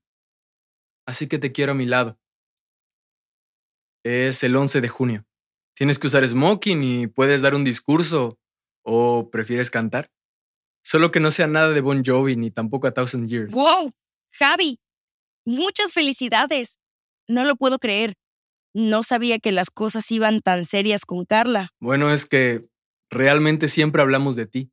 Así 1.05 1.27
que 1.27 1.37
te 1.37 1.51
quiero 1.51 1.73
a 1.73 1.75
mi 1.75 1.85
lado. 1.85 2.17
Es 4.05 4.41
el 4.43 4.55
11 4.55 4.79
de 4.79 4.87
junio. 4.87 5.25
Tienes 5.75 5.99
que 5.99 6.07
usar 6.07 6.25
smoking 6.25 6.81
y 6.81 7.07
puedes 7.07 7.41
dar 7.41 7.55
un 7.55 7.65
discurso. 7.65 8.39
¿O 8.85 9.29
prefieres 9.29 9.69
cantar? 9.69 10.12
Solo 10.83 11.11
que 11.11 11.19
no 11.19 11.31
sea 11.31 11.47
nada 11.47 11.69
de 11.69 11.81
Bon 11.81 12.03
Jovi 12.05 12.35
ni 12.35 12.51
tampoco 12.51 12.87
a 12.87 12.91
Thousand 12.91 13.27
Years. 13.27 13.53
¡Wow! 13.53 13.91
Javi, 14.31 14.79
muchas 15.45 15.91
felicidades. 15.91 16.79
No 17.27 17.45
lo 17.45 17.55
puedo 17.55 17.79
creer. 17.79 18.15
No 18.73 19.03
sabía 19.03 19.39
que 19.39 19.51
las 19.51 19.69
cosas 19.69 20.11
iban 20.11 20.41
tan 20.41 20.65
serias 20.65 21.05
con 21.05 21.25
Carla. 21.25 21.69
Bueno, 21.79 22.11
es 22.11 22.25
que 22.25 22.67
realmente 23.09 23.67
siempre 23.67 24.01
hablamos 24.01 24.35
de 24.35 24.47
ti. 24.47 24.71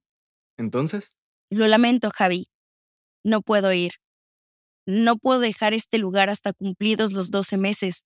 ¿Entonces? 0.57 1.15
Lo 1.51 1.67
lamento, 1.69 2.11
Javi. 2.11 2.49
No 3.25 3.43
puedo 3.43 3.73
ir. 3.73 3.93
No 4.87 5.17
puedo 5.17 5.41
dejar 5.41 5.75
este 5.75 5.99
lugar 5.99 6.31
hasta 6.31 6.53
cumplidos 6.53 7.13
los 7.13 7.31
12 7.31 7.57
meses. 7.59 8.05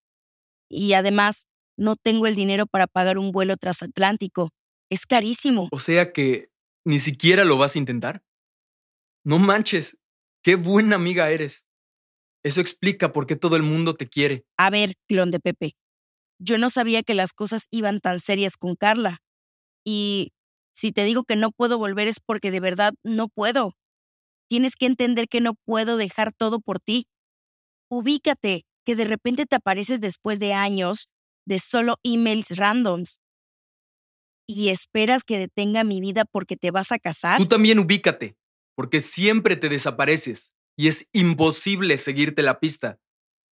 Y 0.68 0.92
además, 0.94 1.46
no 1.76 1.96
tengo 1.96 2.26
el 2.26 2.34
dinero 2.34 2.66
para 2.66 2.86
pagar 2.86 3.16
un 3.16 3.30
vuelo 3.32 3.56
transatlántico. 3.56 4.50
Es 4.90 5.06
carísimo. 5.06 5.68
O 5.70 5.78
sea 5.78 6.12
que 6.12 6.48
ni 6.84 6.98
siquiera 6.98 7.44
lo 7.44 7.56
vas 7.56 7.76
a 7.76 7.78
intentar. 7.78 8.22
No 9.24 9.38
manches, 9.38 9.98
qué 10.42 10.56
buena 10.56 10.96
amiga 10.96 11.30
eres. 11.30 11.66
Eso 12.44 12.60
explica 12.60 13.10
por 13.12 13.26
qué 13.26 13.36
todo 13.36 13.56
el 13.56 13.62
mundo 13.62 13.94
te 13.94 14.08
quiere. 14.08 14.44
A 14.58 14.68
ver, 14.70 14.96
clon 15.08 15.30
de 15.30 15.40
Pepe. 15.40 15.72
Yo 16.38 16.58
no 16.58 16.68
sabía 16.68 17.02
que 17.02 17.14
las 17.14 17.32
cosas 17.32 17.68
iban 17.70 18.00
tan 18.00 18.20
serias 18.20 18.56
con 18.56 18.76
Carla. 18.76 19.18
Y 19.84 20.32
si 20.74 20.92
te 20.92 21.04
digo 21.04 21.24
que 21.24 21.36
no 21.36 21.52
puedo 21.52 21.78
volver 21.78 22.08
es 22.08 22.20
porque 22.20 22.50
de 22.50 22.60
verdad 22.60 22.92
no 23.02 23.28
puedo. 23.28 23.72
Tienes 24.48 24.76
que 24.76 24.86
entender 24.86 25.26
que 25.28 25.40
no 25.40 25.54
puedo 25.64 25.96
dejar 25.96 26.32
todo 26.32 26.60
por 26.60 26.80
ti. 26.80 27.06
Ubícate, 27.88 28.66
que 28.84 28.96
de 28.96 29.04
repente 29.04 29.46
te 29.46 29.56
apareces 29.56 30.00
después 30.00 30.38
de 30.38 30.52
años 30.52 31.08
de 31.46 31.58
solo 31.58 31.96
emails 32.02 32.56
randoms. 32.56 33.20
¿Y 34.46 34.68
esperas 34.68 35.24
que 35.24 35.38
detenga 35.38 35.84
mi 35.84 36.00
vida 36.00 36.24
porque 36.24 36.56
te 36.56 36.70
vas 36.70 36.92
a 36.92 36.98
casar? 36.98 37.38
Tú 37.38 37.46
también 37.46 37.78
ubícate, 37.78 38.36
porque 38.74 39.00
siempre 39.00 39.56
te 39.56 39.68
desapareces 39.68 40.54
y 40.76 40.88
es 40.88 41.08
imposible 41.12 41.96
seguirte 41.96 42.42
la 42.42 42.60
pista. 42.60 42.98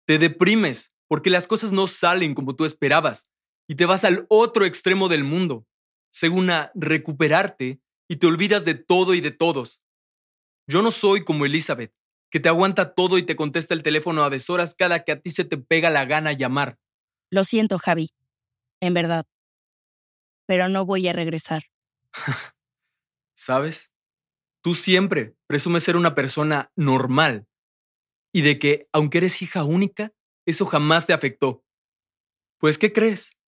Te 0.06 0.18
deprimes 0.18 0.92
porque 1.08 1.30
las 1.30 1.46
cosas 1.46 1.72
no 1.72 1.86
salen 1.86 2.34
como 2.34 2.56
tú 2.56 2.64
esperabas 2.64 3.28
y 3.68 3.74
te 3.74 3.86
vas 3.86 4.04
al 4.04 4.26
otro 4.28 4.64
extremo 4.64 5.08
del 5.08 5.24
mundo, 5.24 5.66
según 6.10 6.50
a 6.50 6.72
recuperarte 6.74 7.80
y 8.08 8.16
te 8.16 8.26
olvidas 8.26 8.64
de 8.64 8.74
todo 8.74 9.14
y 9.14 9.20
de 9.20 9.30
todos. 9.30 9.82
Yo 10.66 10.82
no 10.82 10.90
soy 10.90 11.24
como 11.24 11.46
Elizabeth, 11.46 11.94
que 12.30 12.40
te 12.40 12.48
aguanta 12.48 12.94
todo 12.94 13.18
y 13.18 13.22
te 13.22 13.36
contesta 13.36 13.74
el 13.74 13.82
teléfono 13.82 14.24
a 14.24 14.30
deshoras 14.30 14.74
cada 14.74 15.04
que 15.04 15.12
a 15.12 15.20
ti 15.20 15.30
se 15.30 15.44
te 15.44 15.58
pega 15.58 15.90
la 15.90 16.04
gana 16.04 16.32
llamar. 16.32 16.78
Lo 17.30 17.44
siento, 17.44 17.78
Javi. 17.78 18.10
En 18.80 18.94
verdad. 18.94 19.24
Pero 20.52 20.68
no 20.68 20.84
voy 20.84 21.08
a 21.08 21.14
regresar. 21.14 21.62
¿Sabes? 23.34 23.90
Tú 24.62 24.74
siempre 24.74 25.34
presumes 25.46 25.82
ser 25.82 25.96
una 25.96 26.14
persona 26.14 26.70
normal 26.76 27.48
y 28.34 28.42
de 28.42 28.58
que, 28.58 28.86
aunque 28.92 29.16
eres 29.16 29.40
hija 29.40 29.64
única, 29.64 30.12
eso 30.44 30.66
jamás 30.66 31.06
te 31.06 31.14
afectó. 31.14 31.64
Pues, 32.58 32.76
¿qué 32.76 32.92
crees? 32.92 33.38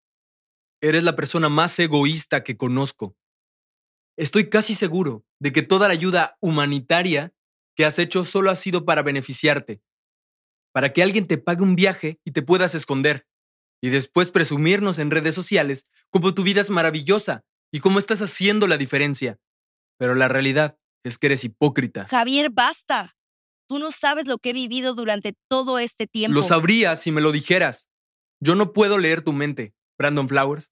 Eres 0.80 1.02
la 1.02 1.14
persona 1.14 1.50
más 1.50 1.78
egoísta 1.78 2.42
que 2.42 2.56
conozco. 2.56 3.14
Estoy 4.16 4.48
casi 4.48 4.74
seguro 4.74 5.26
de 5.38 5.52
que 5.52 5.60
toda 5.60 5.88
la 5.88 5.92
ayuda 5.92 6.38
humanitaria 6.40 7.34
que 7.76 7.84
has 7.84 7.98
hecho 7.98 8.24
solo 8.24 8.50
ha 8.50 8.54
sido 8.54 8.86
para 8.86 9.02
beneficiarte, 9.02 9.82
para 10.72 10.88
que 10.88 11.02
alguien 11.02 11.26
te 11.26 11.36
pague 11.36 11.64
un 11.64 11.76
viaje 11.76 12.18
y 12.24 12.30
te 12.30 12.40
puedas 12.40 12.74
esconder 12.74 13.26
y 13.82 13.90
después 13.90 14.30
presumirnos 14.30 14.98
en 14.98 15.10
redes 15.10 15.34
sociales 15.34 15.86
como 16.14 16.32
tu 16.32 16.44
vida 16.44 16.60
es 16.60 16.70
maravillosa 16.70 17.42
y 17.72 17.80
cómo 17.80 17.98
estás 17.98 18.22
haciendo 18.22 18.68
la 18.68 18.76
diferencia. 18.76 19.36
Pero 19.98 20.14
la 20.14 20.28
realidad 20.28 20.78
es 21.04 21.18
que 21.18 21.26
eres 21.26 21.42
hipócrita. 21.42 22.06
Javier, 22.06 22.50
basta. 22.52 23.16
Tú 23.68 23.80
no 23.80 23.90
sabes 23.90 24.28
lo 24.28 24.38
que 24.38 24.50
he 24.50 24.52
vivido 24.52 24.94
durante 24.94 25.34
todo 25.50 25.80
este 25.80 26.06
tiempo. 26.06 26.32
Lo 26.32 26.42
sabrías 26.42 27.02
si 27.02 27.10
me 27.10 27.20
lo 27.20 27.32
dijeras. 27.32 27.88
Yo 28.40 28.54
no 28.54 28.72
puedo 28.72 28.96
leer 28.98 29.22
tu 29.22 29.32
mente, 29.32 29.74
Brandon 29.98 30.28
Flowers. 30.28 30.70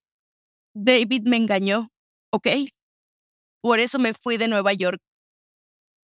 David 0.76 1.22
me 1.24 1.38
engañó, 1.38 1.90
¿ok? 2.30 2.46
Por 3.60 3.80
eso 3.80 3.98
me 3.98 4.14
fui 4.14 4.36
de 4.36 4.46
Nueva 4.46 4.72
York. 4.74 5.00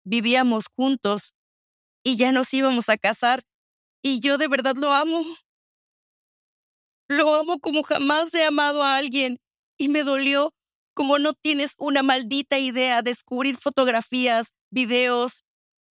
Vivíamos 0.05 0.65
juntos 0.75 1.37
y 2.03 2.17
ya 2.17 2.33
nos 2.33 2.53
íbamos 2.53 2.89
a 2.89 2.99
casar. 2.99 3.45
Y 4.03 4.19
yo 4.19 4.37
de 4.37 4.49
verdad 4.49 4.75
lo 4.75 4.93
amo. 4.93 5.25
Lo 7.09 7.35
amo 7.35 7.59
como 7.59 7.83
jamás 7.83 8.33
he 8.35 8.45
amado 8.45 8.83
a 8.83 8.97
alguien 8.97 9.39
y 9.79 9.89
me 9.89 10.05
dolió 10.05 10.53
como 10.95 11.19
no 11.19 11.33
tienes 11.33 11.75
una 11.79 12.03
maldita 12.03 12.59
idea 12.59 13.03
descubrir 13.03 13.57
fotografías, 13.57 14.53
videos 14.71 15.45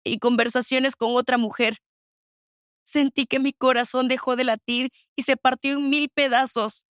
y 0.03 0.17
conversaciones 0.19 0.95
con 0.95 1.15
otra 1.15 1.37
mujer. 1.37 1.77
Sentí 2.85 3.25
que 3.25 3.39
mi 3.39 3.53
corazón 3.53 4.07
dejó 4.07 4.35
de 4.35 4.45
latir 4.45 4.89
y 5.15 5.23
se 5.23 5.37
partió 5.37 5.73
en 5.73 5.89
mil 5.89 6.09
pedazos. 6.09 6.85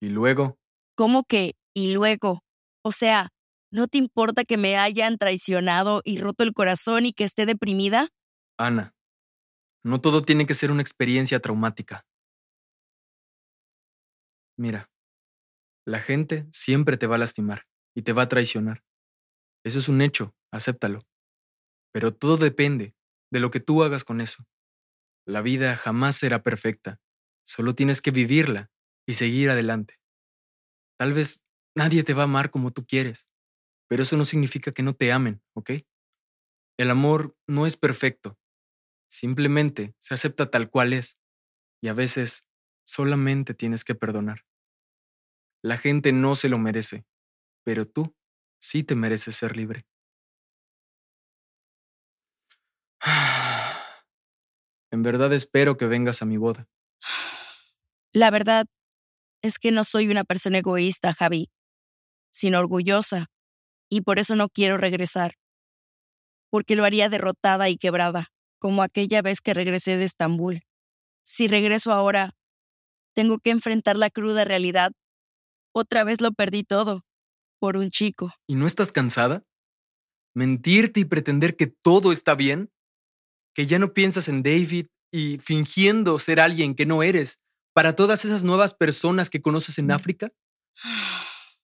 ¿Y 0.00 0.08
luego? 0.08 0.58
¿Cómo 0.96 1.24
que 1.24 1.54
y 1.72 1.92
luego? 1.92 2.42
O 2.82 2.92
sea, 2.92 3.30
¿no 3.70 3.86
te 3.86 3.98
importa 3.98 4.44
que 4.44 4.56
me 4.56 4.76
hayan 4.76 5.16
traicionado 5.16 6.00
y 6.04 6.18
roto 6.18 6.42
el 6.42 6.52
corazón 6.52 7.06
y 7.06 7.12
que 7.12 7.24
esté 7.24 7.46
deprimida? 7.46 8.08
Ana, 8.58 8.94
no 9.84 10.00
todo 10.00 10.22
tiene 10.22 10.46
que 10.46 10.54
ser 10.54 10.70
una 10.70 10.82
experiencia 10.82 11.40
traumática. 11.40 12.04
Mira, 14.58 14.90
la 15.86 16.00
gente 16.00 16.46
siempre 16.50 16.96
te 16.96 17.06
va 17.06 17.16
a 17.16 17.18
lastimar 17.18 17.66
y 17.94 18.02
te 18.02 18.12
va 18.12 18.22
a 18.22 18.28
traicionar. 18.28 18.84
Eso 19.64 19.78
es 19.78 19.88
un 19.88 20.00
hecho, 20.00 20.34
acéptalo. 20.52 21.06
Pero 21.92 22.14
todo 22.14 22.36
depende 22.36 22.94
de 23.32 23.40
lo 23.40 23.50
que 23.50 23.60
tú 23.60 23.82
hagas 23.82 24.04
con 24.04 24.20
eso. 24.20 24.46
La 25.26 25.42
vida 25.42 25.76
jamás 25.76 26.16
será 26.16 26.42
perfecta, 26.42 27.00
solo 27.44 27.74
tienes 27.74 28.00
que 28.00 28.10
vivirla 28.10 28.70
y 29.06 29.14
seguir 29.14 29.50
adelante. 29.50 29.98
Tal 30.98 31.12
vez 31.12 31.44
nadie 31.76 32.04
te 32.04 32.14
va 32.14 32.22
a 32.22 32.24
amar 32.24 32.50
como 32.50 32.72
tú 32.72 32.86
quieres, 32.86 33.28
pero 33.88 34.02
eso 34.02 34.16
no 34.16 34.24
significa 34.24 34.72
que 34.72 34.82
no 34.82 34.94
te 34.94 35.12
amen, 35.12 35.42
¿ok? 35.54 35.70
El 36.78 36.90
amor 36.90 37.36
no 37.46 37.66
es 37.66 37.76
perfecto, 37.76 38.38
simplemente 39.10 39.94
se 39.98 40.14
acepta 40.14 40.50
tal 40.50 40.70
cual 40.70 40.92
es 40.92 41.18
y 41.82 41.88
a 41.88 41.94
veces 41.94 42.45
solamente 42.86 43.52
tienes 43.54 43.84
que 43.84 43.94
perdonar. 43.94 44.46
La 45.62 45.76
gente 45.76 46.12
no 46.12 46.36
se 46.36 46.48
lo 46.48 46.58
merece, 46.58 47.04
pero 47.64 47.86
tú 47.86 48.14
sí 48.60 48.82
te 48.82 48.94
mereces 48.94 49.36
ser 49.36 49.56
libre. 49.56 49.86
En 54.92 55.02
verdad 55.02 55.32
espero 55.32 55.76
que 55.76 55.86
vengas 55.86 56.22
a 56.22 56.26
mi 56.26 56.36
boda. 56.36 56.68
La 58.12 58.30
verdad 58.30 58.66
es 59.42 59.58
que 59.58 59.72
no 59.72 59.84
soy 59.84 60.08
una 60.08 60.24
persona 60.24 60.58
egoísta, 60.58 61.12
Javi, 61.12 61.50
sino 62.30 62.60
orgullosa, 62.60 63.26
y 63.90 64.02
por 64.02 64.18
eso 64.18 64.36
no 64.36 64.48
quiero 64.48 64.78
regresar, 64.78 65.34
porque 66.50 66.76
lo 66.76 66.84
haría 66.84 67.08
derrotada 67.08 67.68
y 67.68 67.76
quebrada, 67.76 68.28
como 68.58 68.82
aquella 68.82 69.22
vez 69.22 69.40
que 69.40 69.54
regresé 69.54 69.96
de 69.96 70.04
Estambul. 70.04 70.62
Si 71.24 71.48
regreso 71.48 71.92
ahora, 71.92 72.34
tengo 73.16 73.38
que 73.38 73.50
enfrentar 73.50 73.96
la 73.96 74.10
cruda 74.10 74.44
realidad 74.44 74.92
otra 75.74 76.04
vez 76.04 76.20
lo 76.20 76.32
perdí 76.32 76.64
todo 76.64 77.02
por 77.58 77.78
un 77.78 77.90
chico. 77.90 78.32
¿Y 78.46 78.54
no 78.54 78.66
estás 78.66 78.92
cansada? 78.92 79.42
¿Mentirte 80.34 81.00
y 81.00 81.06
pretender 81.06 81.56
que 81.56 81.66
todo 81.66 82.12
está 82.12 82.34
bien? 82.34 82.70
¿Que 83.54 83.66
ya 83.66 83.78
no 83.78 83.94
piensas 83.94 84.28
en 84.28 84.42
David 84.42 84.88
y 85.10 85.38
fingiendo 85.38 86.18
ser 86.18 86.40
alguien 86.40 86.74
que 86.74 86.84
no 86.84 87.02
eres 87.02 87.40
para 87.72 87.96
todas 87.96 88.26
esas 88.26 88.44
nuevas 88.44 88.74
personas 88.74 89.30
que 89.30 89.40
conoces 89.40 89.78
en 89.78 89.90
África? 89.90 90.30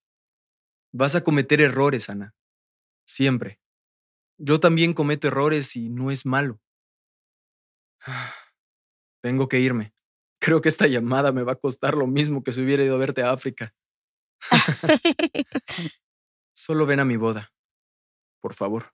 Vas 0.92 1.14
a 1.14 1.22
cometer 1.22 1.60
errores, 1.60 2.08
Ana. 2.08 2.34
Siempre. 3.06 3.60
Yo 4.38 4.58
también 4.58 4.94
cometo 4.94 5.28
errores 5.28 5.76
y 5.76 5.90
no 5.90 6.10
es 6.10 6.24
malo. 6.24 6.60
Tengo 9.22 9.48
que 9.48 9.60
irme. 9.60 9.94
Creo 10.42 10.60
que 10.60 10.68
esta 10.68 10.88
llamada 10.88 11.30
me 11.30 11.44
va 11.44 11.52
a 11.52 11.60
costar 11.60 11.94
lo 11.96 12.08
mismo 12.08 12.42
que 12.42 12.50
si 12.50 12.62
hubiera 12.62 12.82
ido 12.82 12.96
a 12.96 12.98
verte 12.98 13.22
a 13.22 13.30
África. 13.30 13.72
Solo 16.52 16.84
ven 16.84 16.98
a 16.98 17.04
mi 17.04 17.16
boda, 17.16 17.52
por 18.40 18.52
favor. 18.52 18.92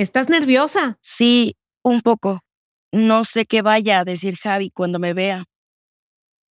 ¿Estás 0.00 0.30
nerviosa? 0.30 0.96
Sí, 1.02 1.58
un 1.82 2.00
poco. 2.00 2.40
No 2.90 3.24
sé 3.24 3.44
qué 3.44 3.60
vaya 3.60 3.98
a 3.98 4.04
decir 4.06 4.34
Javi 4.38 4.70
cuando 4.70 4.98
me 4.98 5.12
vea. 5.12 5.44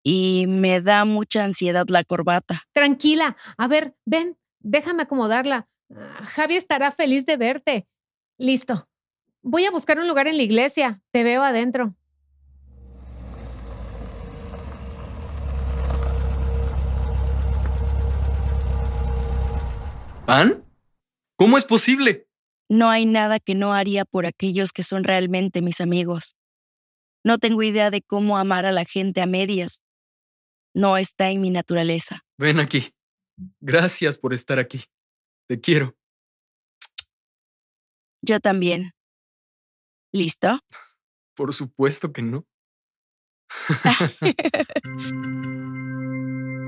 Y 0.03 0.45
me 0.47 0.81
da 0.81 1.03
mucha 1.03 1.45
ansiedad 1.45 1.87
la 1.87 2.03
corbata. 2.03 2.61
Tranquila. 2.73 3.37
A 3.57 3.67
ver, 3.67 3.95
ven, 4.05 4.37
déjame 4.59 5.01
acomodarla. 5.01 5.67
Ah, 5.91 6.23
Javi 6.25 6.57
estará 6.57 6.91
feliz 6.91 7.25
de 7.25 7.37
verte. 7.37 7.87
Listo. 8.37 8.87
Voy 9.41 9.65
a 9.65 9.71
buscar 9.71 9.97
un 9.97 10.07
lugar 10.07 10.27
en 10.27 10.37
la 10.37 10.43
iglesia. 10.43 11.01
Te 11.09 11.23
veo 11.23 11.41
adentro. 11.41 11.95
¿Pan? 20.27 20.63
¿Cómo 21.35 21.57
es 21.57 21.65
posible? 21.65 22.28
No 22.69 22.89
hay 22.89 23.05
nada 23.05 23.39
que 23.39 23.55
no 23.55 23.73
haría 23.73 24.05
por 24.05 24.27
aquellos 24.27 24.71
que 24.71 24.83
son 24.83 25.03
realmente 25.03 25.61
mis 25.61 25.81
amigos. 25.81 26.35
No 27.23 27.39
tengo 27.39 27.63
idea 27.63 27.89
de 27.89 28.01
cómo 28.01 28.37
amar 28.37 28.65
a 28.65 28.71
la 28.71 28.85
gente 28.85 29.21
a 29.21 29.25
medias. 29.25 29.83
No 30.73 30.97
está 30.97 31.31
en 31.31 31.41
mi 31.41 31.49
naturaleza. 31.49 32.21
Ven 32.37 32.59
aquí. 32.59 32.91
Gracias 33.59 34.19
por 34.19 34.33
estar 34.33 34.59
aquí. 34.59 34.83
Te 35.47 35.59
quiero. 35.59 35.97
Yo 38.21 38.39
también. 38.39 38.91
¿Listo? 40.13 40.59
Por 41.35 41.53
supuesto 41.53 42.13
que 42.13 42.21
no. 42.21 42.45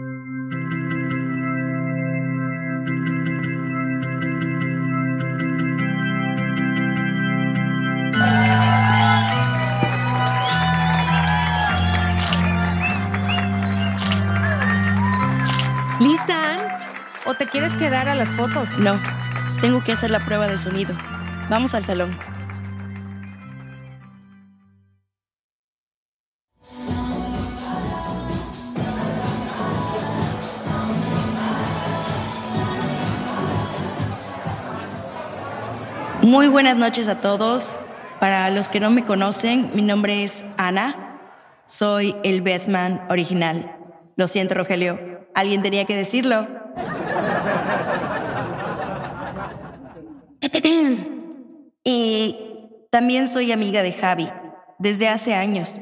¿O 17.25 17.35
te 17.35 17.45
quieres 17.45 17.75
quedar 17.75 18.09
a 18.09 18.15
las 18.15 18.29
fotos? 18.29 18.79
No, 18.79 18.99
tengo 19.61 19.83
que 19.83 19.91
hacer 19.91 20.09
la 20.09 20.25
prueba 20.25 20.47
de 20.47 20.57
sonido. 20.57 20.95
Vamos 21.49 21.75
al 21.75 21.83
salón. 21.83 22.17
Muy 36.23 36.47
buenas 36.47 36.75
noches 36.75 37.07
a 37.07 37.21
todos. 37.21 37.77
Para 38.19 38.49
los 38.49 38.69
que 38.69 38.79
no 38.79 38.89
me 38.89 39.05
conocen, 39.05 39.69
mi 39.75 39.83
nombre 39.83 40.23
es 40.23 40.45
Ana. 40.57 41.19
Soy 41.67 42.15
el 42.23 42.41
best 42.41 42.67
man 42.67 43.05
original. 43.09 43.75
Lo 44.15 44.25
siento, 44.25 44.55
Rogelio. 44.55 45.27
Alguien 45.35 45.61
tenía 45.61 45.85
que 45.85 45.95
decirlo. 45.95 46.60
Y 51.83 52.37
también 52.91 53.27
soy 53.27 53.51
amiga 53.51 53.83
de 53.83 53.91
Javi 53.91 54.29
desde 54.79 55.07
hace 55.07 55.33
años. 55.33 55.79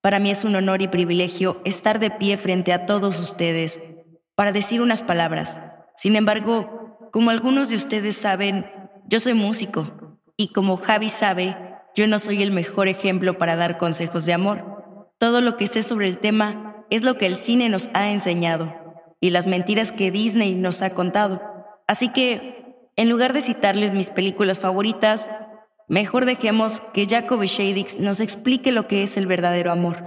Para 0.00 0.18
mí 0.18 0.30
es 0.30 0.44
un 0.44 0.54
honor 0.54 0.82
y 0.82 0.88
privilegio 0.88 1.60
estar 1.64 1.98
de 1.98 2.10
pie 2.10 2.36
frente 2.36 2.72
a 2.72 2.86
todos 2.86 3.20
ustedes 3.20 3.82
para 4.34 4.52
decir 4.52 4.80
unas 4.80 5.02
palabras. 5.02 5.60
Sin 5.96 6.14
embargo, 6.14 7.08
como 7.12 7.30
algunos 7.30 7.70
de 7.70 7.76
ustedes 7.76 8.16
saben, 8.16 8.70
yo 9.08 9.20
soy 9.20 9.34
músico 9.34 10.20
y 10.36 10.52
como 10.52 10.76
Javi 10.76 11.08
sabe, 11.08 11.56
yo 11.94 12.06
no 12.06 12.18
soy 12.18 12.42
el 12.42 12.50
mejor 12.50 12.88
ejemplo 12.88 13.38
para 13.38 13.56
dar 13.56 13.78
consejos 13.78 14.26
de 14.26 14.34
amor. 14.34 15.12
Todo 15.18 15.40
lo 15.40 15.56
que 15.56 15.66
sé 15.66 15.82
sobre 15.82 16.08
el 16.08 16.18
tema 16.18 16.84
es 16.90 17.02
lo 17.02 17.16
que 17.16 17.26
el 17.26 17.36
cine 17.36 17.68
nos 17.68 17.88
ha 17.94 18.10
enseñado 18.10 18.74
y 19.20 19.30
las 19.30 19.46
mentiras 19.46 19.92
que 19.92 20.10
Disney 20.10 20.54
nos 20.54 20.82
ha 20.82 20.90
contado. 20.90 21.42
Así 21.88 22.10
que, 22.10 22.55
en 22.96 23.10
lugar 23.10 23.32
de 23.34 23.42
citarles 23.42 23.92
mis 23.92 24.10
películas 24.10 24.58
favoritas, 24.58 25.30
mejor 25.86 26.24
dejemos 26.24 26.80
que 26.94 27.06
Jacoby 27.06 27.46
Shadix 27.46 28.00
nos 28.00 28.20
explique 28.20 28.72
lo 28.72 28.88
que 28.88 29.02
es 29.02 29.18
el 29.18 29.26
verdadero 29.26 29.70
amor. 29.70 30.02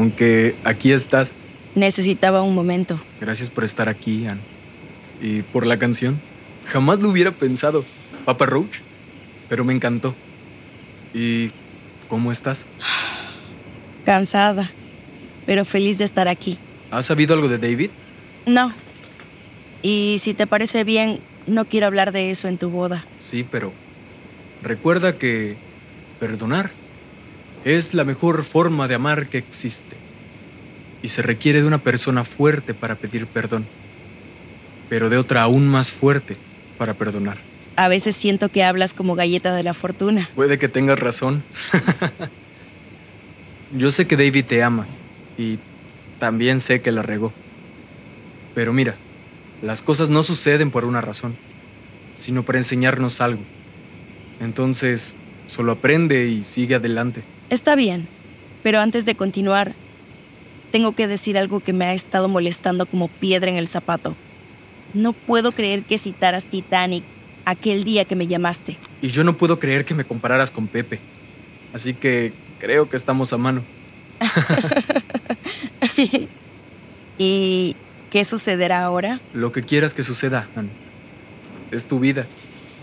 Con 0.00 0.10
que 0.10 0.54
aquí 0.64 0.92
estás. 0.92 1.32
Necesitaba 1.74 2.40
un 2.40 2.54
momento. 2.54 2.98
Gracias 3.20 3.50
por 3.50 3.64
estar 3.64 3.90
aquí, 3.90 4.26
Ann. 4.26 4.40
Y 5.20 5.42
por 5.42 5.66
la 5.66 5.78
canción. 5.78 6.18
Jamás 6.72 7.00
lo 7.00 7.10
hubiera 7.10 7.32
pensado. 7.32 7.84
Papa 8.24 8.46
Roach. 8.46 8.78
Pero 9.50 9.62
me 9.62 9.74
encantó. 9.74 10.14
¿Y 11.12 11.50
cómo 12.08 12.32
estás? 12.32 12.64
Cansada, 14.06 14.70
pero 15.44 15.66
feliz 15.66 15.98
de 15.98 16.06
estar 16.06 16.28
aquí. 16.28 16.56
¿Has 16.90 17.04
sabido 17.04 17.34
algo 17.34 17.48
de 17.50 17.58
David? 17.58 17.90
No. 18.46 18.72
Y 19.82 20.16
si 20.18 20.32
te 20.32 20.46
parece 20.46 20.82
bien, 20.82 21.20
no 21.46 21.66
quiero 21.66 21.86
hablar 21.86 22.10
de 22.12 22.30
eso 22.30 22.48
en 22.48 22.56
tu 22.56 22.70
boda. 22.70 23.04
Sí, 23.18 23.44
pero 23.50 23.70
recuerda 24.62 25.18
que 25.18 25.58
perdonar 26.18 26.70
es 27.64 27.94
la 27.94 28.04
mejor 28.04 28.42
forma 28.44 28.88
de 28.88 28.94
amar 28.94 29.26
que 29.28 29.38
existe. 29.38 29.96
Y 31.02 31.08
se 31.08 31.22
requiere 31.22 31.62
de 31.62 31.66
una 31.66 31.78
persona 31.78 32.24
fuerte 32.24 32.74
para 32.74 32.94
pedir 32.94 33.26
perdón, 33.26 33.66
pero 34.88 35.08
de 35.08 35.16
otra 35.16 35.42
aún 35.42 35.68
más 35.68 35.90
fuerte 35.90 36.36
para 36.78 36.94
perdonar. 36.94 37.38
A 37.76 37.88
veces 37.88 38.16
siento 38.16 38.50
que 38.50 38.64
hablas 38.64 38.92
como 38.92 39.14
galleta 39.14 39.54
de 39.54 39.62
la 39.62 39.72
fortuna. 39.72 40.28
Puede 40.34 40.58
que 40.58 40.68
tengas 40.68 40.98
razón. 40.98 41.42
Yo 43.76 43.90
sé 43.90 44.06
que 44.06 44.16
David 44.16 44.44
te 44.44 44.62
ama 44.62 44.86
y 45.38 45.58
también 46.18 46.60
sé 46.60 46.82
que 46.82 46.92
la 46.92 47.02
regó. 47.02 47.32
Pero 48.54 48.72
mira, 48.72 48.94
las 49.62 49.80
cosas 49.82 50.10
no 50.10 50.22
suceden 50.22 50.70
por 50.70 50.84
una 50.84 51.00
razón, 51.00 51.36
sino 52.16 52.42
para 52.42 52.58
enseñarnos 52.58 53.20
algo. 53.20 53.42
Entonces, 54.40 55.14
solo 55.46 55.72
aprende 55.72 56.26
y 56.26 56.44
sigue 56.44 56.74
adelante. 56.74 57.22
Está 57.50 57.74
bien, 57.74 58.06
pero 58.62 58.80
antes 58.80 59.04
de 59.04 59.16
continuar, 59.16 59.72
tengo 60.70 60.92
que 60.92 61.08
decir 61.08 61.36
algo 61.36 61.58
que 61.58 61.72
me 61.72 61.84
ha 61.84 61.94
estado 61.94 62.28
molestando 62.28 62.86
como 62.86 63.08
piedra 63.08 63.50
en 63.50 63.56
el 63.56 63.66
zapato. 63.66 64.14
No 64.94 65.12
puedo 65.12 65.50
creer 65.50 65.82
que 65.82 65.98
citaras 65.98 66.44
Titanic 66.44 67.02
aquel 67.44 67.82
día 67.82 68.04
que 68.04 68.14
me 68.14 68.28
llamaste. 68.28 68.76
Y 69.02 69.08
yo 69.08 69.24
no 69.24 69.36
puedo 69.36 69.58
creer 69.58 69.84
que 69.84 69.94
me 69.94 70.04
compararas 70.04 70.52
con 70.52 70.68
Pepe. 70.68 71.00
Así 71.74 71.92
que 71.92 72.32
creo 72.60 72.88
que 72.88 72.96
estamos 72.96 73.32
a 73.32 73.38
mano. 73.38 73.64
¿Y 77.18 77.74
qué 78.10 78.24
sucederá 78.24 78.84
ahora? 78.84 79.20
Lo 79.34 79.50
que 79.50 79.62
quieras 79.62 79.92
que 79.92 80.04
suceda, 80.04 80.48
Ann. 80.54 80.70
Es 81.72 81.86
tu 81.86 81.98
vida, 81.98 82.26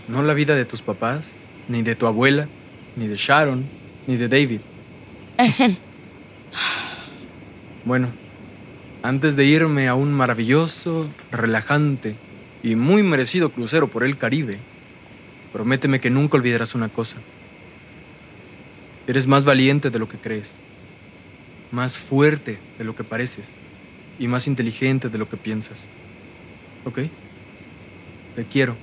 no 0.08 0.22
la 0.22 0.34
vida 0.34 0.54
de 0.54 0.64
tus 0.64 0.82
papás, 0.82 1.36
ni 1.68 1.82
de 1.82 1.94
tu 1.94 2.06
abuela, 2.06 2.46
ni 2.96 3.06
de 3.06 3.16
Sharon, 3.16 3.64
ni 4.08 4.16
de 4.16 4.28
David. 4.28 4.60
Bueno, 7.84 8.08
antes 9.02 9.36
de 9.36 9.44
irme 9.44 9.86
a 9.86 9.94
un 9.94 10.12
maravilloso, 10.12 11.08
relajante 11.30 12.16
y 12.62 12.74
muy 12.74 13.02
merecido 13.02 13.50
crucero 13.50 13.88
por 13.88 14.02
el 14.02 14.18
Caribe, 14.18 14.58
prométeme 15.52 16.00
que 16.00 16.10
nunca 16.10 16.36
olvidarás 16.36 16.74
una 16.74 16.88
cosa. 16.88 17.16
Eres 19.06 19.26
más 19.26 19.44
valiente 19.44 19.90
de 19.90 19.98
lo 19.98 20.08
que 20.08 20.18
crees, 20.18 20.56
más 21.70 21.98
fuerte 21.98 22.58
de 22.78 22.84
lo 22.84 22.96
que 22.96 23.04
pareces 23.04 23.54
y 24.18 24.26
más 24.26 24.46
inteligente 24.46 25.08
de 25.08 25.18
lo 25.18 25.28
que 25.28 25.36
piensas. 25.36 25.86
¿Ok? 26.84 27.00
Te 28.36 28.44
quiero. 28.44 28.76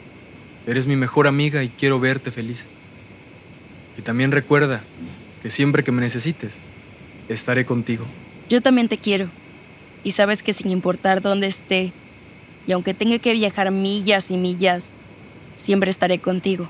Eres 0.68 0.88
mi 0.88 0.96
mejor 0.96 1.28
amiga 1.28 1.64
y 1.64 1.70
quiero 1.70 2.00
verte 2.00 2.32
feliz. 2.32 2.68
Y 3.98 4.02
también 4.02 4.32
recuerda 4.32 4.84
que 5.46 5.52
siempre 5.52 5.84
que 5.84 5.92
me 5.92 6.02
necesites, 6.02 6.64
estaré 7.30 7.68
contigo. 7.68 8.04
Yo 8.50 8.62
también 8.62 8.88
te 8.88 8.98
quiero. 8.98 9.30
Y 10.04 10.14
sabes 10.14 10.42
que 10.42 10.54
sin 10.54 10.72
importar 10.72 11.22
dónde 11.22 11.46
esté, 11.46 11.94
y 12.66 12.72
aunque 12.72 12.96
tenga 12.96 13.20
que 13.20 13.32
viajar 13.34 13.70
millas 13.70 14.32
y 14.32 14.38
millas, 14.38 14.94
siempre 15.56 15.92
estaré 15.92 16.18
contigo. 16.18 16.68